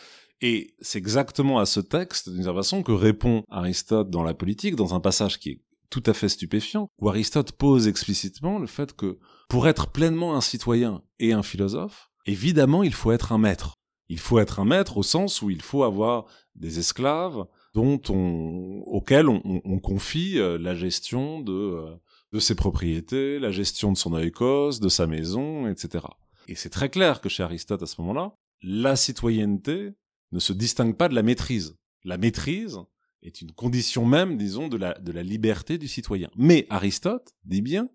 [0.42, 4.76] Et c'est exactement à ce texte, d'une certaine façon, que répond Aristote dans la politique,
[4.76, 8.94] dans un passage qui est tout à fait stupéfiant, où Aristote pose explicitement le fait
[8.94, 9.18] que
[9.50, 13.74] pour être pleinement un citoyen et un philosophe, évidemment, il faut être un maître.
[14.10, 16.26] Il faut être un maître au sens où il faut avoir
[16.56, 21.96] des esclaves dont on, auxquels on, confie euh, la gestion de, euh,
[22.38, 26.06] de ses propriétés, la gestion de son oikos, de sa maison, etc.
[26.48, 29.94] Et c'est très clair que chez Aristote à ce moment-là, la citoyenneté
[30.32, 31.76] ne se distingue pas de la maîtrise.
[32.04, 32.78] La maîtrise
[33.24, 36.30] est une condition même, disons, de la, de la liberté du citoyen.
[36.36, 37.90] Mais Aristote dit bien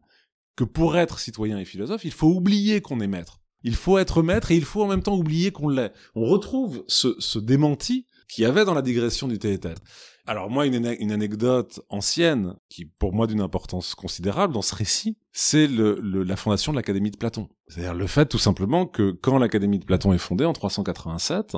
[0.57, 3.40] que pour être citoyen et philosophe, il faut oublier qu'on est maître.
[3.62, 5.92] Il faut être maître et il faut en même temps oublier qu'on l'est.
[6.16, 9.81] On retrouve ce, démenti qu'il y avait dans la digression du théâtre.
[10.26, 15.66] Alors moi, une, anecdote ancienne, qui pour moi d'une importance considérable dans ce récit, c'est
[15.66, 17.48] la fondation de l'Académie de Platon.
[17.66, 21.56] C'est-à-dire le fait tout simplement que quand l'Académie de Platon est fondée en 387,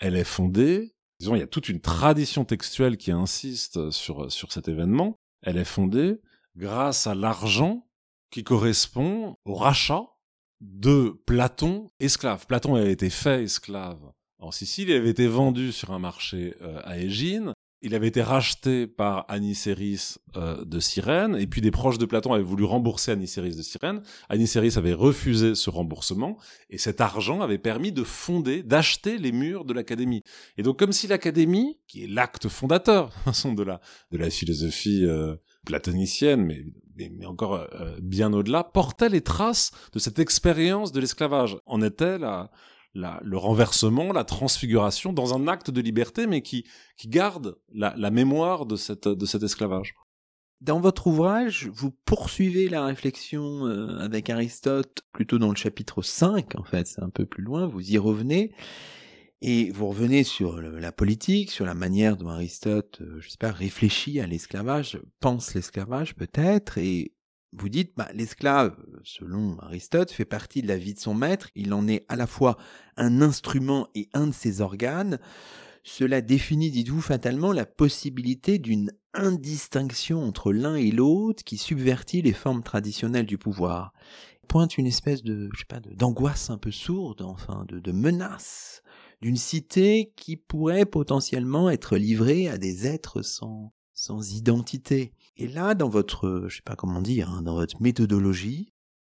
[0.00, 4.50] elle est fondée, disons, il y a toute une tradition textuelle qui insiste sur, sur
[4.50, 6.20] cet événement, elle est fondée
[6.56, 7.86] grâce à l'argent
[8.30, 10.04] qui correspond au rachat
[10.60, 12.46] de Platon esclave.
[12.48, 14.00] Platon a été fait esclave
[14.44, 17.53] en Sicile, il avait été vendu sur un marché euh, à Égine,
[17.84, 22.32] il avait été racheté par Anicéris euh, de Cyrène, et puis des proches de Platon
[22.32, 24.00] avaient voulu rembourser Anicéris de Cyrène.
[24.30, 26.38] Anicéris avait refusé ce remboursement,
[26.70, 30.22] et cet argent avait permis de fonder, d'acheter les murs de l'Académie.
[30.56, 33.12] Et donc comme si l'Académie, qui est l'acte fondateur
[33.44, 36.64] de la, de la philosophie euh, platonicienne, mais,
[36.96, 41.58] mais, encore euh, bien au-delà, portait les traces de cette expérience de l'esclavage.
[41.66, 42.50] En était la
[42.94, 46.64] le renversement, la transfiguration dans un acte de liberté, mais qui,
[46.96, 49.94] qui garde la, la mémoire de, cette, de cet esclavage.
[50.60, 56.58] Dans votre ouvrage, vous poursuivez la réflexion euh, avec Aristote plutôt dans le chapitre 5,
[56.58, 58.54] en fait, c'est un peu plus loin, vous y revenez,
[59.42, 63.50] et vous revenez sur la politique, sur la manière dont Aristote, euh, je sais pas,
[63.50, 67.13] réfléchit à l'esclavage, pense l'esclavage peut-être, et
[67.56, 71.72] vous dites, bah, l'esclave, selon Aristote, fait partie de la vie de son maître, il
[71.72, 72.56] en est à la fois
[72.96, 75.18] un instrument et un de ses organes.
[75.82, 82.32] Cela définit, dites-vous, fatalement la possibilité d'une indistinction entre l'un et l'autre qui subvertit les
[82.32, 83.92] formes traditionnelles du pouvoir.
[84.48, 88.82] Pointe une espèce de, je sais pas, d'angoisse un peu sourde, enfin, de, menace
[89.22, 95.12] d'une cité qui pourrait potentiellement être livrée à des êtres sans, sans identité.
[95.36, 98.72] Et là, dans votre, je sais pas comment dire, hein, dans votre méthodologie,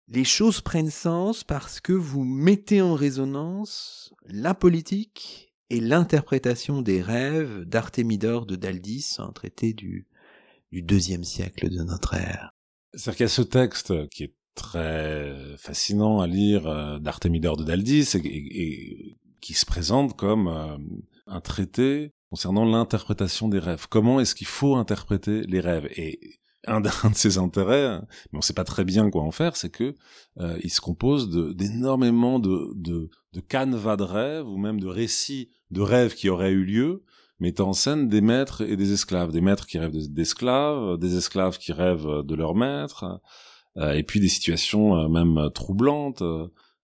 [0.08, 7.01] les choses prennent sens parce que vous mettez en résonance la politique et l'interprétation des
[7.01, 10.08] rêves d'Artémidore de Daldis, un traité du,
[10.71, 12.51] deuxième siècle de notre ère.
[12.93, 17.63] C'est-à-dire qu'il y a ce texte qui est très fascinant à lire euh, d'Artémidore de
[17.63, 20.77] Daldis et, qui se présente comme euh,
[21.27, 23.87] un traité concernant l'interprétation des rêves.
[23.89, 25.87] Comment est-ce qu'il faut interpréter les rêves?
[25.95, 27.99] Et un, de ses intérêts,
[28.31, 29.95] mais on sait pas très bien quoi en faire, c'est que
[30.39, 35.49] euh, il se compose d'énormément de, de, de canevas de rêves ou même de récits
[35.71, 37.03] de rêves qui auraient eu lieu,
[37.39, 41.57] mettant en scène des maîtres et des esclaves, des maîtres qui rêvent d'esclaves, des esclaves
[41.57, 43.21] qui rêvent de leurs maîtres,
[43.77, 46.23] euh, et puis des situations euh, même troublantes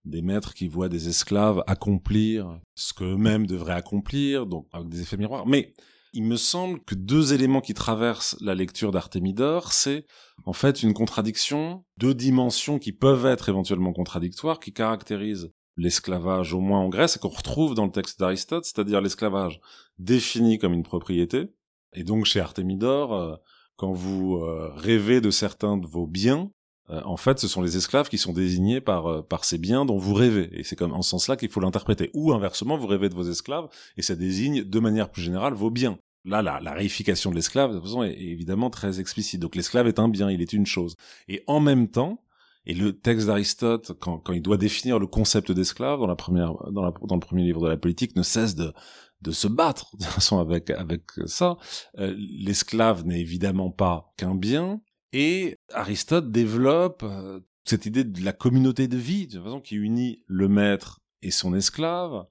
[0.06, 5.18] des maîtres qui voient des esclaves accomplir ce qu'eux-mêmes devraient accomplir, donc avec des effets
[5.18, 5.48] miroirs.
[5.48, 5.74] Mais
[6.14, 10.06] il me semble que deux éléments qui traversent la lecture d'Artémidore, c'est
[10.46, 16.62] en fait une contradiction, deux dimensions qui peuvent être éventuellement contradictoires, qui caractérisent l'esclavage au
[16.62, 19.60] moins en Grèce et qu'on retrouve dans le texte d'Aristote, c'est-à-dire l'esclavage
[20.00, 21.48] défini comme une propriété.
[21.94, 23.36] Et donc chez Artémidore, euh,
[23.76, 26.50] quand vous euh, rêvez de certains de vos biens,
[26.90, 29.86] euh, en fait, ce sont les esclaves qui sont désignés par euh, par ces biens
[29.86, 32.12] dont vous rêvez, et c'est comme en ce sens-là qu'il faut l'interpréter.
[32.14, 33.68] Ou inversement, vous rêvez de vos esclaves,
[33.98, 35.98] et ça désigne de manière plus générale vos biens.
[36.26, 39.40] Là, la, la réification de l'esclave, de toute façon, est, évidemment très explicite.
[39.40, 40.96] Donc l'esclave est un bien, il est une chose.
[41.28, 42.22] Et en même temps,
[42.68, 46.54] et le texte d'Aristote, quand, quand il doit définir le concept d'esclave dans la première,
[46.72, 48.74] dans, la, dans le premier livre de la politique, ne cesse de
[49.22, 51.58] de se battre de toute façon avec avec ça.
[51.98, 54.82] Euh, l'esclave n'est évidemment pas qu'un bien,
[55.18, 60.22] et Aristote développe euh, cette idée de la communauté de vie, de façon qui unit
[60.28, 62.26] le maître et son esclave,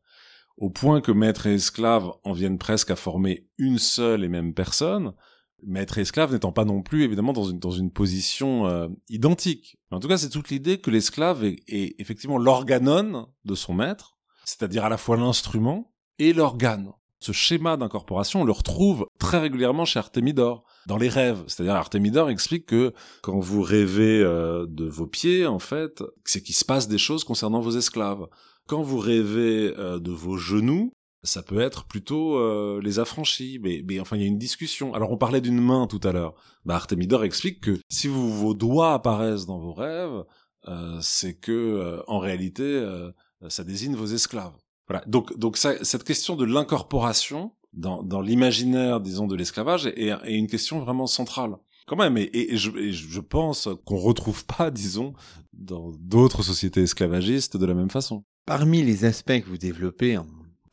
[0.58, 4.52] au point que maître et esclave en viennent presque à former une seule et même
[4.52, 5.14] personne,
[5.62, 9.78] maître et esclave n'étant pas non plus évidemment dans une, position euh, identique.
[9.90, 14.18] en tout cas, c'est toute l'idée que l'esclave est, est, effectivement l'organone de son maître,
[14.44, 16.92] c'est-à-dire à la fois l'instrument et l'organe.
[17.24, 21.42] Ce schéma d'incorporation, on le retrouve très régulièrement chez Artémidore, dans les rêves.
[21.46, 26.54] C'est-à-dire Artémidore explique que quand vous rêvez euh, de vos pieds, en fait, c'est qu'il
[26.54, 28.26] se passe des choses concernant vos esclaves.
[28.68, 33.82] Quand vous rêvez euh, de vos genoux, ça peut être plutôt euh, les affranchis, mais,
[33.88, 34.92] mais enfin il y a une discussion.
[34.92, 36.34] Alors on parlait d'une main tout à l'heure.
[36.66, 40.24] Bah, Artemidor explique que si vos doigts apparaissent dans vos rêves,
[40.68, 43.10] euh, c'est que euh, en réalité euh,
[43.48, 44.56] ça désigne vos esclaves.
[44.88, 45.04] Voilà.
[45.06, 50.34] Donc donc ça, cette question de l'incorporation dans, dans l'imaginaire, disons, de l'esclavage est, est,
[50.34, 51.56] une question vraiment centrale.
[51.86, 55.12] Quand même, et, et, je, et je pense qu'on retrouve pas, disons,
[55.52, 58.22] dans d'autres sociétés esclavagistes de la même façon.
[58.46, 60.18] Parmi les aspects que vous développez,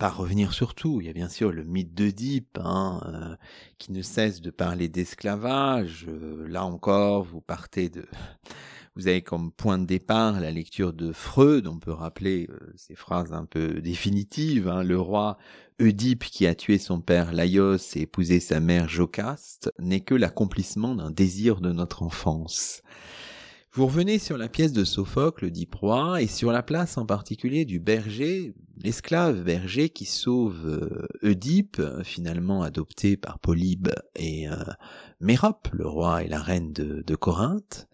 [0.01, 0.99] pas revenir sur tout.
[0.99, 3.35] Il y a bien sûr le mythe d'Oedipe, hein, euh,
[3.77, 6.07] qui ne cesse de parler d'esclavage.
[6.09, 8.07] Euh, là encore, vous partez de...
[8.95, 11.65] Vous avez comme point de départ la lecture de Freud.
[11.65, 14.67] On peut rappeler euh, ces phrases un peu définitives.
[14.67, 14.83] Hein.
[14.83, 15.37] Le roi
[15.79, 20.93] Oedipe, qui a tué son père Laios et épousé sa mère Jocaste, n'est que l'accomplissement
[20.93, 22.81] d'un désir de notre enfance.
[23.71, 27.63] Vous revenez sur la pièce de Sophocle, dit proie, et sur la place en particulier
[27.63, 34.55] du berger, l'esclave berger qui sauve euh, Oedipe, finalement adopté par Polybe et euh,
[35.21, 37.87] Mérope, le roi et la reine de, de Corinthe.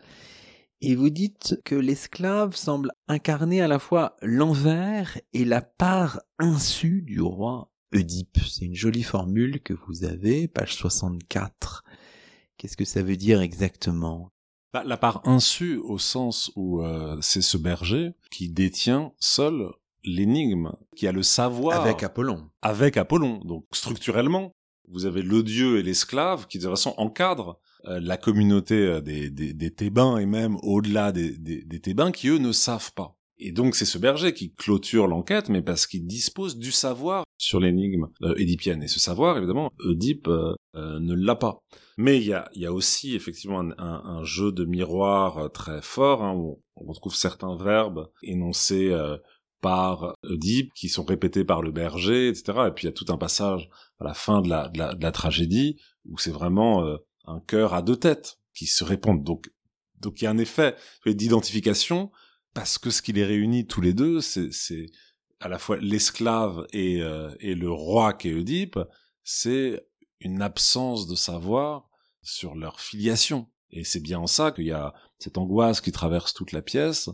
[0.79, 7.01] Et vous dites que l'esclave semble incarner à la fois l'envers et la part insu
[7.01, 8.37] du roi Oedipe.
[8.47, 11.83] C'est une jolie formule que vous avez, page 64.
[12.57, 14.31] Qu'est-ce que ça veut dire exactement?
[14.71, 19.71] Bah, la part insu au sens où euh, c'est ce berger qui détient seul
[20.03, 21.81] l'énigme, qui a le savoir.
[21.81, 22.51] Avec Apollon.
[22.61, 23.39] Avec Apollon.
[23.45, 24.51] Donc structurellement,
[24.89, 29.30] vous avez le dieu et l'esclave qui de toute façon encadrent la communauté euh, des,
[29.30, 33.17] des, Thébains et même au-delà des, des, Thébains qui eux ne savent pas.
[33.39, 37.60] Et donc c'est ce berger qui clôture l'enquête, mais parce qu'il dispose du savoir sur
[37.60, 38.82] l'énigme euh, édipienne.
[38.82, 41.60] Et ce savoir, évidemment, Oedipe euh, euh, ne l'a pas.
[41.97, 46.23] Mais il y a, y a aussi effectivement un, jeu de miroir euh, très fort,
[46.23, 48.95] hein, où on retrouve certains verbes énoncés
[49.62, 52.67] par Oedipe qui sont répétés par le berger, etc.
[52.67, 53.69] Et puis il y a tout un passage
[54.00, 56.86] à la fin de la, de la, de la tragédie où c'est vraiment
[57.27, 59.23] un cœur à deux têtes qui se répondent.
[59.23, 59.51] Donc,
[59.99, 62.11] donc il y a un effet d'identification
[62.53, 64.87] parce que ce qui les réunit tous les deux, c'est
[65.39, 68.79] à la fois l'esclave et, euh, et le roi qu'est Oedipe,
[69.23, 69.87] c'est
[70.19, 71.89] une absence de savoir
[72.23, 73.47] sur leur filiation.
[73.69, 77.09] Et c'est bien en ça qu'il y a cette angoisse qui traverse toute la pièce,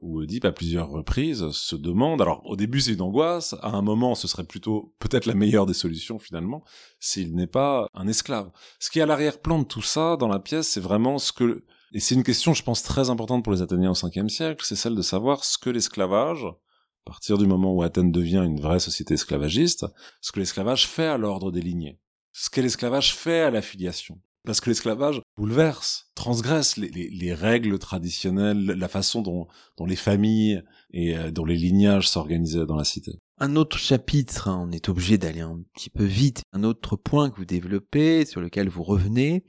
[0.00, 3.82] où Oedipe, à plusieurs reprises, se demande, alors au début c'est une angoisse, à un
[3.82, 6.64] moment ce serait plutôt peut-être la meilleure des solutions finalement,
[7.00, 8.50] s'il n'est pas un esclave.
[8.78, 11.64] Ce qui est à l'arrière-plan de tout ça dans la pièce, c'est vraiment ce que
[11.92, 14.76] et c'est une question, je pense, très importante pour les Athéniens au 5 siècle, c'est
[14.76, 18.80] celle de savoir ce que l'esclavage, à partir du moment où Athènes devient une vraie
[18.80, 19.86] société esclavagiste,
[20.20, 21.98] ce que l'esclavage fait à l'ordre des lignées.
[22.32, 24.20] Ce que l'esclavage fait à la filiation.
[24.46, 29.96] Parce que l'esclavage bouleverse, transgresse les, les, les, règles traditionnelles, la façon dont, dont les
[29.96, 33.18] familles et euh, dont les lignages s'organisaient dans la cité.
[33.38, 37.28] Un autre chapitre, hein, on est obligé d'aller un petit peu vite, un autre point
[37.28, 39.44] que vous développez, sur lequel vous revenez,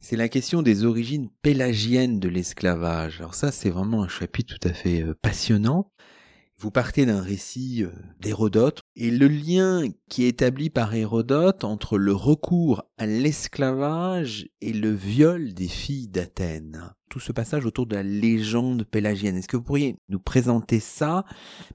[0.00, 3.20] c'est la question des origines pélagiennes de l'esclavage.
[3.20, 5.92] Alors ça, c'est vraiment un chapitre tout à fait euh, passionnant.
[6.58, 11.98] Vous partez d'un récit euh, d'Hérodote et le lien qui est établi par Hérodote entre
[11.98, 16.94] le recours à l'esclavage et le viol des filles d'Athènes.
[17.08, 19.36] Tout ce passage autour de la légende pélagienne.
[19.36, 21.24] Est-ce que vous pourriez nous présenter ça?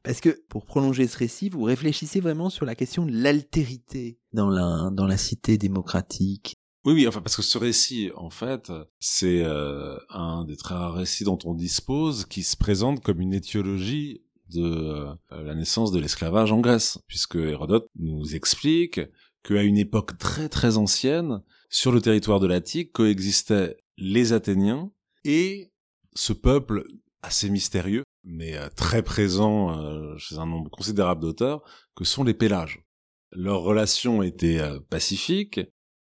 [0.03, 4.49] Parce que pour prolonger ce récit, vous réfléchissez vraiment sur la question de l'altérité dans
[4.49, 9.43] la, dans la cité démocratique, oui, oui, enfin parce que ce récit, en fait, c'est
[9.43, 14.21] euh, un des très rares récits dont on dispose qui se présente comme une étiologie
[14.49, 19.01] de euh, la naissance de l'esclavage en Grèce, puisque Hérodote nous explique
[19.43, 24.91] qu'à une époque très très ancienne, sur le territoire de l'Attique coexistaient les Athéniens
[25.23, 25.71] et
[26.13, 26.85] ce peuple
[27.21, 31.63] assez mystérieux, mais euh, très présent euh, chez un nombre considérable d'auteurs,
[31.95, 32.85] que sont les Pélages.
[33.31, 35.59] Leur relation était euh, pacifique,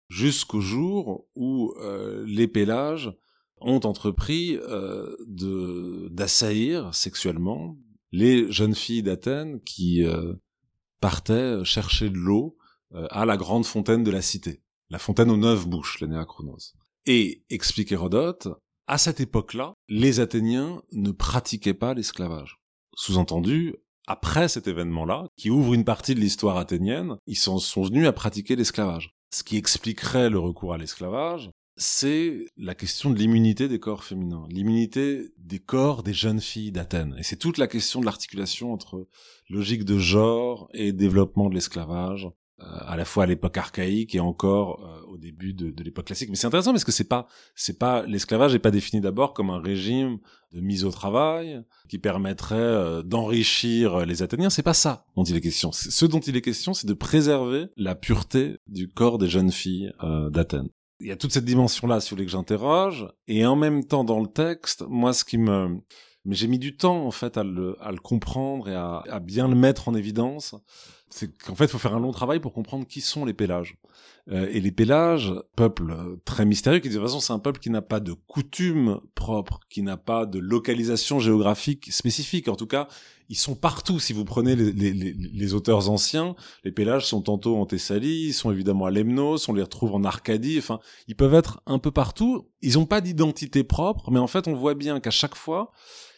[0.10, 1.74] jusqu'au jour où
[2.26, 3.12] les Pélages
[3.60, 4.58] ont entrepris
[6.10, 7.76] d'assaillir sexuellement
[8.12, 10.34] les jeunes filles d'Athènes qui euh,
[11.00, 12.58] partaient chercher de l'eau
[12.94, 16.74] euh, à la grande fontaine de la cité, la fontaine aux neuf bouches, l'Anéachronos.
[17.06, 18.48] Et explique Hérodote,
[18.88, 22.60] à cette époque-là, les Athéniens ne pratiquaient pas l'esclavage.
[22.96, 23.76] Sous-entendu,
[24.08, 28.14] après cet événement-là, qui ouvre une partie de l'histoire athénienne, ils sont, sont venus à
[28.14, 29.14] pratiquer l'esclavage.
[29.34, 34.46] Ce qui expliquerait le recours à l'esclavage, c'est la question de l'immunité des corps féminins,
[34.50, 37.16] l'immunité des corps des jeunes filles d'Athènes.
[37.20, 39.08] Et c'est toute la question de l'articulation entre
[39.50, 44.20] logique de genre et développement de l'esclavage, euh, à la fois à l'époque archaïque et
[44.20, 46.30] encore euh, au début de, de l'époque classique.
[46.32, 49.52] Mais c'est intéressant parce que c'est pas, c'est pas l'esclavage n'est pas défini d'abord comme
[49.52, 50.18] un régime
[50.54, 54.50] de mise au travail qui permettrait euh, d'enrichir les Athéniens.
[54.50, 55.72] C'est pas ça dont il est question.
[55.72, 59.92] Ce dont il est question, c'est de préserver la pureté du corps des jeunes filles
[60.32, 60.70] d'Athènes.
[61.00, 63.08] Il y a toute cette dimension-là, si vous voulez, que j'interroge.
[63.28, 65.80] Et en même temps, dans le texte, moi, ce qui me,
[66.28, 69.20] mais j'ai mis du temps en fait à le, à le comprendre et à, à,
[69.22, 70.56] bien le mettre en évidence.
[71.10, 73.78] C'est qu'en fait, il faut faire un long travail pour comprendre qui sont les Pélages.
[74.30, 75.96] Euh, et les Pélages, peuple
[76.26, 79.62] très mystérieux, qui de toute façon c'est un peuple qui n'a pas de coutumes propres,
[79.70, 82.50] qui n'a pas de localisation géographique spécifique.
[82.50, 82.90] En tout cas,
[83.30, 84.00] ils sont partout.
[84.00, 88.86] Si vous prenez les, auteurs anciens, les Pélages sont tantôt en Thessalie, ils sont évidemment
[88.86, 90.58] à Lemnos, on les retrouve en Arcadie.
[90.58, 92.50] Enfin, ils peuvent être un peu partout.
[92.62, 95.72] Ils n'ont pas d'identité propre, mais en fait, on voit bien qu'à chaque fois,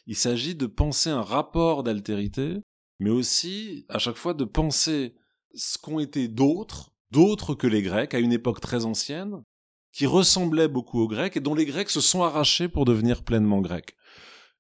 [0.06, 2.58] il s'agit de penser un rapport d'altérité,
[3.00, 5.16] mais aussi à chaque fois de penser
[5.54, 9.44] ce qu'ont été d'autres, d'autres que les Grecs, à une époque très ancienne,
[9.92, 13.62] qui ressemblaient beaucoup aux Grecs et dont les Grecs se sont arrachés pour devenir pleinement
[13.62, 13.96] Grecs.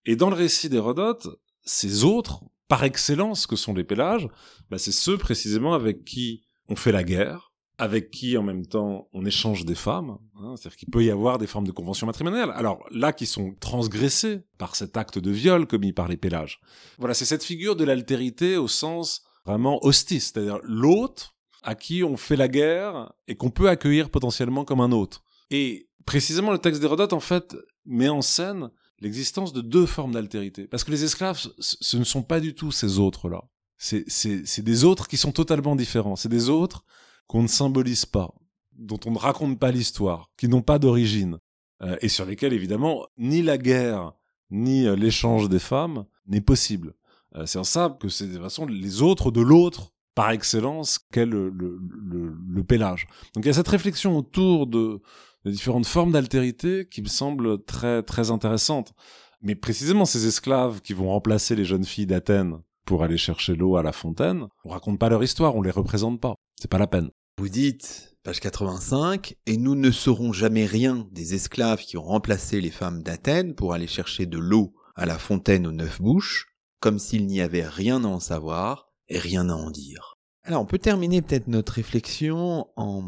[0.06, 1.28] Et dans le récit d'Hérodote,
[1.70, 4.28] ces autres, par excellence que sont les Pélages,
[4.70, 9.07] bah c'est ceux précisément avec qui on fait la guerre, avec qui en même temps
[9.13, 12.51] on échange des femmes, hein, c'est-à-dire qu'il peut y avoir des formes de convention matrimoniale.
[12.55, 16.59] Alors là, qui sont transgressées par cet acte de viol commis par les Pélages.
[16.97, 22.17] Voilà, c'est cette figure de l'altérité au sens vraiment hostile, c'est-à-dire l'autre à qui on
[22.17, 25.24] fait la guerre et qu'on peut accueillir potentiellement comme un autre.
[25.49, 27.55] Et précisément le texte d'Hérodote en fait
[27.86, 28.70] met en scène
[29.02, 32.72] l'existence de deux formes d'altérité, parce que les esclaves, ce ne sont pas du tout
[32.72, 33.43] ces autres-là.
[33.78, 36.18] C'est des autres qui sont totalement différents.
[36.18, 36.84] C'est des autres
[37.28, 38.34] qu'on ne symbolise pas,
[38.74, 41.38] dont on ne raconte pas l'histoire, qui n'ont pas d'origine,
[41.82, 44.14] euh, et sur lesquels évidemment ni la guerre
[44.52, 46.93] ni euh, l'échange des femmes n'est possible.
[47.36, 51.26] Euh, c'est en ça que c'est de façon les autres de l'autre par excellence qu'est
[51.26, 53.08] le, le, le, le, pélage.
[53.34, 55.02] Donc il y a cette réflexion autour de,
[55.46, 58.94] de différentes formes d'altérité qui me semble très très intéressante.
[59.42, 63.78] Mais précisément ces esclaves qui vont remplacer les jeunes filles d'Athènes pour aller chercher l'eau
[63.78, 66.36] à la fontaine, on raconte pas leur histoire, on les représente pas.
[66.60, 67.10] C'est pas la peine.
[67.38, 72.60] Vous dites, page 85, et nous ne saurons jamais rien des esclaves qui ont remplacé
[72.60, 76.48] les femmes d'Athènes pour aller chercher de l'eau à la fontaine aux neuf bouches,
[76.82, 80.18] comme s'il n'y avait rien à en savoir et rien à en dire.
[80.44, 83.04] Alors on peut terminer peut-être notre réflexion en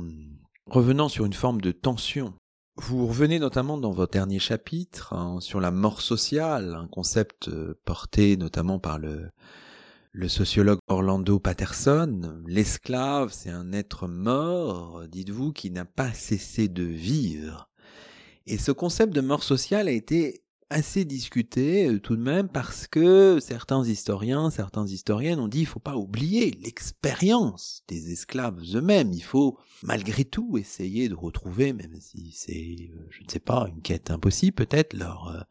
[0.71, 2.33] revenant sur une forme de tension.
[2.77, 7.77] Vous revenez notamment dans votre dernier chapitre hein, sur la mort sociale, un concept euh,
[7.83, 9.29] porté notamment par le
[10.13, 16.83] le sociologue Orlando Patterson, l'esclave, c'est un être mort, dites-vous, qui n'a pas cessé de
[16.83, 17.69] vivre.
[18.45, 22.87] Et ce concept de mort sociale a été assez discuté euh, tout de même parce
[22.87, 29.11] que certains historiens, certaines historiennes ont dit il faut pas oublier l'expérience des esclaves eux-mêmes.
[29.13, 33.67] Il faut malgré tout essayer de retrouver, même si c'est, euh, je ne sais pas,
[33.67, 35.41] une quête impossible peut-être, leur euh,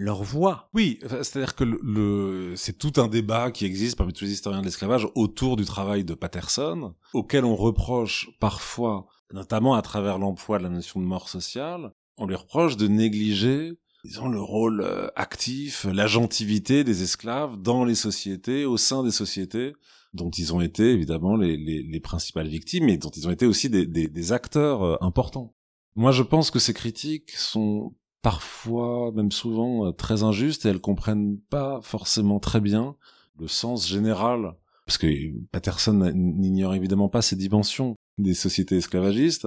[0.00, 0.70] leur voix.
[0.74, 4.66] Oui, c'est-à-dire que le, c'est tout un débat qui existe parmi tous les historiens de
[4.66, 10.62] l'esclavage autour du travail de Patterson, auquel on reproche parfois, notamment à travers l'emploi de
[10.62, 15.84] la notion de mort sociale, on lui reproche de négliger disons le rôle euh, actif,
[15.84, 19.72] l'agentivité des esclaves dans les sociétés, au sein des sociétés
[20.14, 23.46] dont ils ont été évidemment les, les, les principales victimes et dont ils ont été
[23.46, 25.54] aussi des, des, des acteurs euh, importants.
[25.96, 30.80] Moi, je pense que ces critiques sont parfois, même souvent, euh, très injustes et elles
[30.80, 32.96] comprennent pas forcément très bien
[33.38, 35.06] le sens général, parce que
[35.52, 39.46] Patterson n'ignore évidemment pas ces dimensions des sociétés esclavagistes,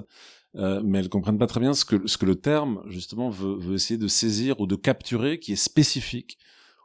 [0.56, 3.56] euh, mais elles comprennent pas très bien ce que, ce que le terme, justement, veut,
[3.58, 6.38] veut essayer de saisir ou de capturer, qui est spécifique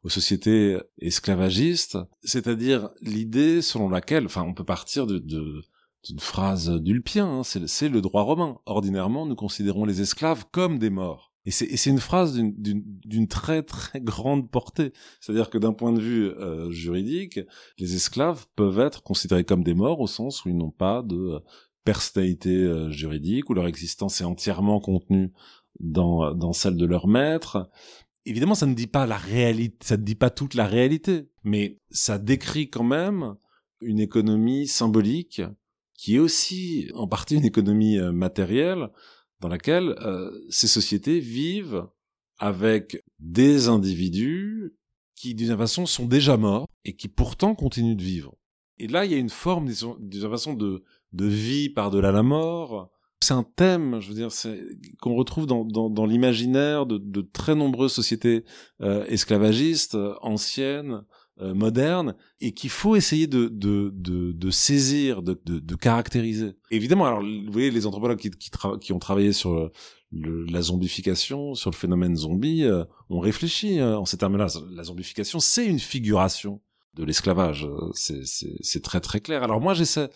[0.03, 5.63] aux sociétés esclavagistes, c'est-à-dire l'idée selon laquelle, enfin, on peut partir de, de
[6.09, 8.59] d'une phrase d'Ulpien, hein, c'est le droit romain.
[8.67, 11.33] Ordinairement, nous considérons les esclaves comme des morts.
[11.47, 14.93] Et c'est une phrase d'une très très grande portée.
[15.21, 17.39] C'est-à-dire que d'un point de vue euh, juridique,
[17.79, 21.41] les esclaves peuvent être considérés comme des morts au sens où ils n'ont pas de
[21.87, 25.33] personnalité euh, juridique, où leur existence est entièrement contenue
[25.81, 27.71] dans, dans celle de leur maître.
[28.27, 31.81] Évidemment, ça ne dit pas la réalité, ça ne dit pas toute la réalité, mais
[31.91, 33.37] ça décrit quand même
[33.81, 35.43] une économie symbolique
[35.95, 38.91] qui est aussi en partie une économie matérielle
[39.41, 41.87] dans laquelle euh, ces sociétés vivent
[42.39, 44.75] avec des individus
[45.15, 48.35] qui, d'une façon, sont déjà morts et qui pourtant continuent de vivre.
[48.79, 49.71] Et là, il y a une forme,
[50.01, 52.91] d'une façon, de, de vie par-delà la mort.
[53.23, 54.29] C'est un thème, je veux dire,
[55.01, 58.45] qu'on retrouve dans, dans, dans l'imaginaire de, de, très nombreuses sociétés
[58.83, 61.03] euh, esclavagistes, euh, anciennes,
[61.41, 66.53] euh, modernes, et qu'il faut essayer de, de, de, de saisir, de, de, caractériser.
[66.71, 68.51] Évidemment, alors, vous voyez, les anthropologues qui, qui,
[68.81, 69.71] qui ont travaillé sur
[70.13, 74.47] la zombification, sur le phénomène zombie, euh, on réfléchit euh, en ces termes-là.
[74.71, 76.61] La zombification, c'est une figuration
[76.95, 77.67] de l'esclavage.
[77.67, 79.43] Euh, c'est très très clair.
[79.43, 80.09] Alors moi, j'essaie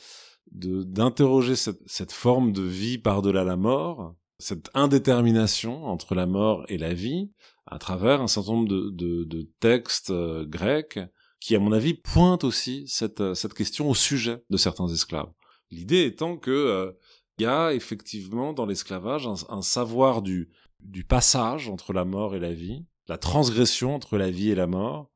[0.53, 6.79] d'interroger cette, cette forme de vie par-delà la mort, cette indétermination entre la mort et
[6.79, 7.31] la vie,
[7.67, 10.13] à travers un certain nombre de, de, de textes
[10.45, 10.99] grecs
[11.41, 15.33] qui, à mon avis, pointent aussi cette, cette question au sujet de certains esclaves.
[15.71, 16.95] L'idée étant que
[17.41, 22.39] il y a effectivement dans l'esclavage un, savoir du, du passage entre la mort et
[22.39, 25.11] la vie, la transgression entre la vie et la mort,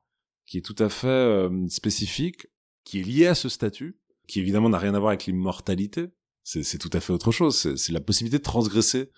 [0.46, 2.46] qui est tout à fait euh, spécifique,
[2.82, 6.10] qui est lié à ce statut, qui évidemment n'a rien à voir avec l'immortalité,
[6.42, 9.10] c'est tout à fait autre chose, c'est la possibilité de transgresser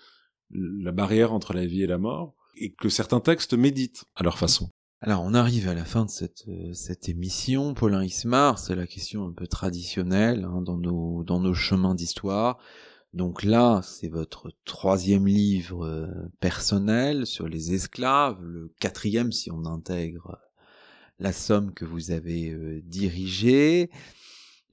[0.50, 4.38] la barrière entre la vie et la mort, et que certains textes méditent à leur
[4.38, 4.70] façon.
[5.02, 8.86] Alors on arrive à la fin de cette, euh, cette émission, Paulin Ismar, c'est la
[8.86, 12.59] question un peu traditionnelle hein, dans, nos, dans nos chemins d'histoire.
[13.12, 16.07] Donc là, c'est votre troisième livre euh,
[16.40, 20.38] personnel sur les esclaves, le quatrième si on intègre
[21.18, 23.90] la somme que vous avez euh, dirigée.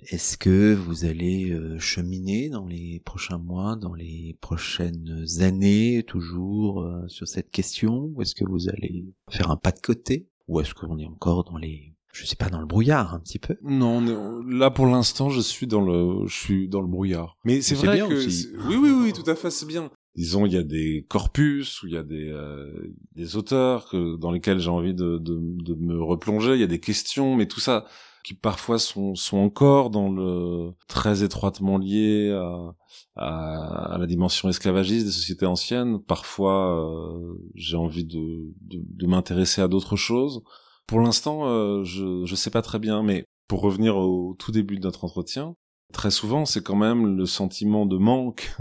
[0.10, 6.88] Est-ce que vous allez euh, cheminer dans les prochains mois, dans les prochaines années, toujours
[7.08, 8.12] sur cette question?
[8.14, 10.28] Ou est-ce que vous allez faire un pas de côté?
[10.48, 13.40] Ou est-ce qu'on est encore dans les je sais pas dans le brouillard un petit
[13.40, 13.58] peu?
[13.64, 14.00] Non,
[14.48, 17.38] là pour l'instant je suis dans le je suis dans le brouillard.
[17.44, 19.90] Mais c'est vrai que oui oui oui tout à fait c'est bien.
[20.16, 24.16] Disons il y a des corpus ou il y a des euh, des auteurs que
[24.18, 27.48] dans lesquels j'ai envie de, de de me replonger, il y a des questions mais
[27.48, 27.86] tout ça
[28.24, 32.76] qui parfois sont sont encore dans le très étroitement liés à
[33.16, 36.00] à, à la dimension esclavagiste des sociétés anciennes.
[36.00, 40.44] Parfois euh, j'ai envie de de, de m'intéresser à d'autres choses.
[40.86, 44.78] Pour l'instant, euh, je je sais pas très bien, mais pour revenir au tout début
[44.78, 45.56] de notre entretien,
[45.92, 48.56] très souvent, c'est quand même le sentiment de manque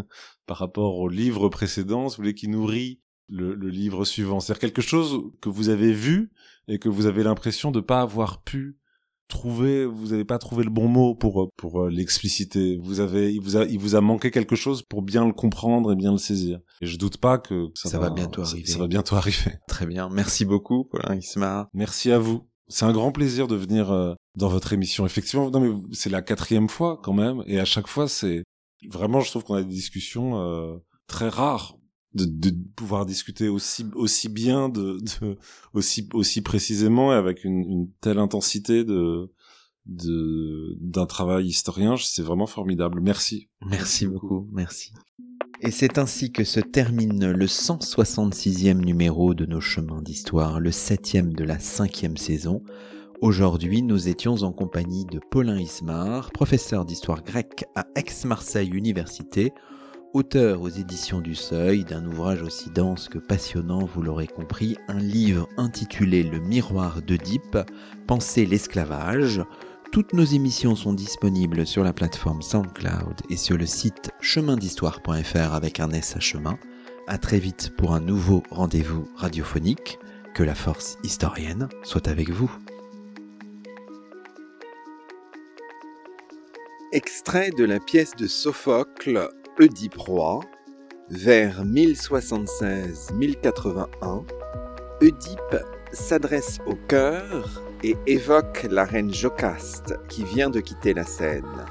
[0.47, 4.41] par rapport au livre précédent, vous voulez, qui nourrit le, le livre suivant.
[4.41, 6.33] C'est-à-dire quelque chose que vous avez vu
[6.69, 8.79] et que vous avez l'impression de pas avoir pu
[9.33, 12.79] trouver, vous n'avez pas trouvé le bon mot pour pour euh, l'expliciter.
[12.83, 15.93] Vous avez, il vous a, il vous a manqué quelque chose pour bien le comprendre
[15.93, 16.61] et bien le saisir.
[16.81, 18.67] Et je doute pas que ça, va, bientôt arriver.
[18.67, 19.53] Ça, va bientôt arriver.
[19.69, 20.09] Très bien.
[20.11, 21.69] Merci beaucoup, Paulin Ismar.
[21.73, 22.47] Merci à vous.
[22.69, 25.07] C'est un grand plaisir de venir euh, dans votre émission.
[25.07, 28.45] Effectivement, non mais c'est la quatrième fois quand même, et à chaque fois c'est
[28.89, 30.77] vraiment, je trouve qu'on a des discussions euh,
[31.07, 31.79] très rares
[32.15, 35.39] de, de, pouvoir discuter aussi aussi bien de, de,
[35.73, 39.31] aussi aussi précisément et avec une, une telle intensité de
[39.87, 41.97] de d'un travail historien.
[41.97, 43.01] C'est vraiment formidable.
[43.01, 43.49] Merci.
[43.65, 44.49] Merci beaucoup.
[44.53, 44.93] Merci.
[45.61, 51.35] Et c'est ainsi que se termine le 166e numéro de nos chemins d'histoire le septième
[51.35, 52.63] de la cinquième saison
[53.23, 59.53] Aujourd'hui, nous étions en compagnie de Paulin Ismar, professeur d'histoire grecque à Aix-Marseille Université,
[60.13, 64.99] auteur aux éditions du Seuil d'un ouvrage aussi dense que passionnant, vous l'aurez compris, un
[64.99, 67.59] livre intitulé Le miroir d'Oedipe,
[68.09, 69.41] Penser l'esclavage.
[69.93, 75.79] Toutes nos émissions sont disponibles sur la plateforme SoundCloud et sur le site chemindhistoire.fr avec
[75.79, 76.59] un S à chemin.
[77.07, 80.01] À très vite pour un nouveau rendez-vous radiophonique.
[80.35, 82.51] Que la force historienne soit avec vous.
[86.95, 89.27] Extrait de la pièce de Sophocle
[89.59, 90.41] Oedipe roi,
[91.09, 94.27] vers 1076-1081,
[95.01, 95.57] Oedipe
[95.91, 101.65] s'adresse au cœur et évoque la reine Jocaste qui vient de quitter la scène.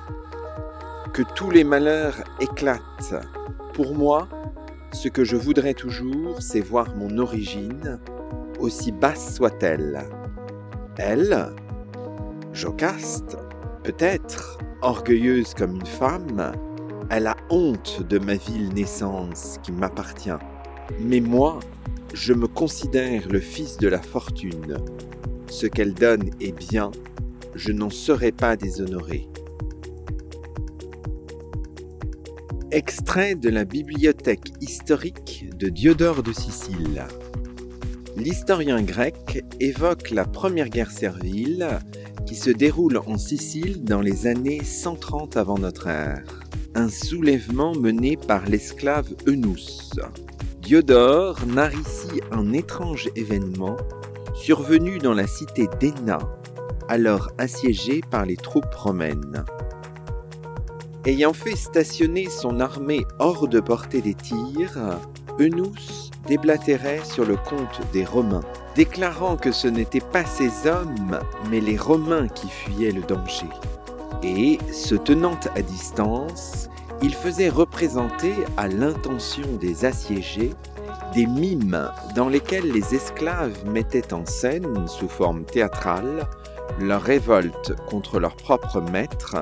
[1.13, 3.13] Que tous les malheurs éclatent.
[3.75, 4.27] Pour moi,
[4.91, 7.99] ce que je voudrais toujours, c'est voir mon origine,
[8.57, 10.01] aussi basse soit-elle.
[10.97, 11.53] Elle,
[12.53, 13.37] Jocaste,
[13.83, 16.51] peut-être, orgueilleuse comme une femme,
[17.09, 20.29] elle a honte de ma ville naissance qui m'appartient.
[20.99, 21.59] Mais moi,
[22.13, 24.77] je me considère le fils de la fortune.
[25.47, 26.91] Ce qu'elle donne est bien,
[27.55, 29.27] je n'en serai pas déshonoré.
[32.71, 37.05] Extrait de la bibliothèque historique de Diodore de Sicile.
[38.17, 41.79] L'historien grec évoque la première guerre servile
[42.25, 46.41] qui se déroule en Sicile dans les années 130 avant notre ère
[46.75, 49.91] un soulèvement mené par l'esclave Eunus.
[50.61, 53.77] Diodore narre ici un étrange événement
[54.33, 56.19] survenu dans la cité d'Enna,
[56.87, 59.43] alors assiégée par les troupes romaines.
[61.05, 64.99] Ayant fait stationner son armée hors de portée des tirs,
[65.39, 68.43] Eunus déblatérait sur le compte des Romains,
[68.75, 71.19] déclarant que ce n'étaient pas ces hommes,
[71.49, 73.49] mais les Romains qui fuyaient le danger.
[74.23, 76.69] Et, se tenant à distance,
[77.01, 80.53] il faisait représenter à l'intention des assiégés
[81.13, 86.27] des mimes dans lesquels les esclaves mettaient en scène, sous forme théâtrale,
[86.79, 89.35] leur révolte contre leur propre maître,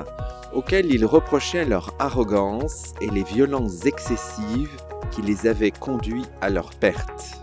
[0.52, 4.76] auquel ils reprochaient leur arrogance et les violences excessives
[5.10, 7.40] qui les avaient conduits à leur perte.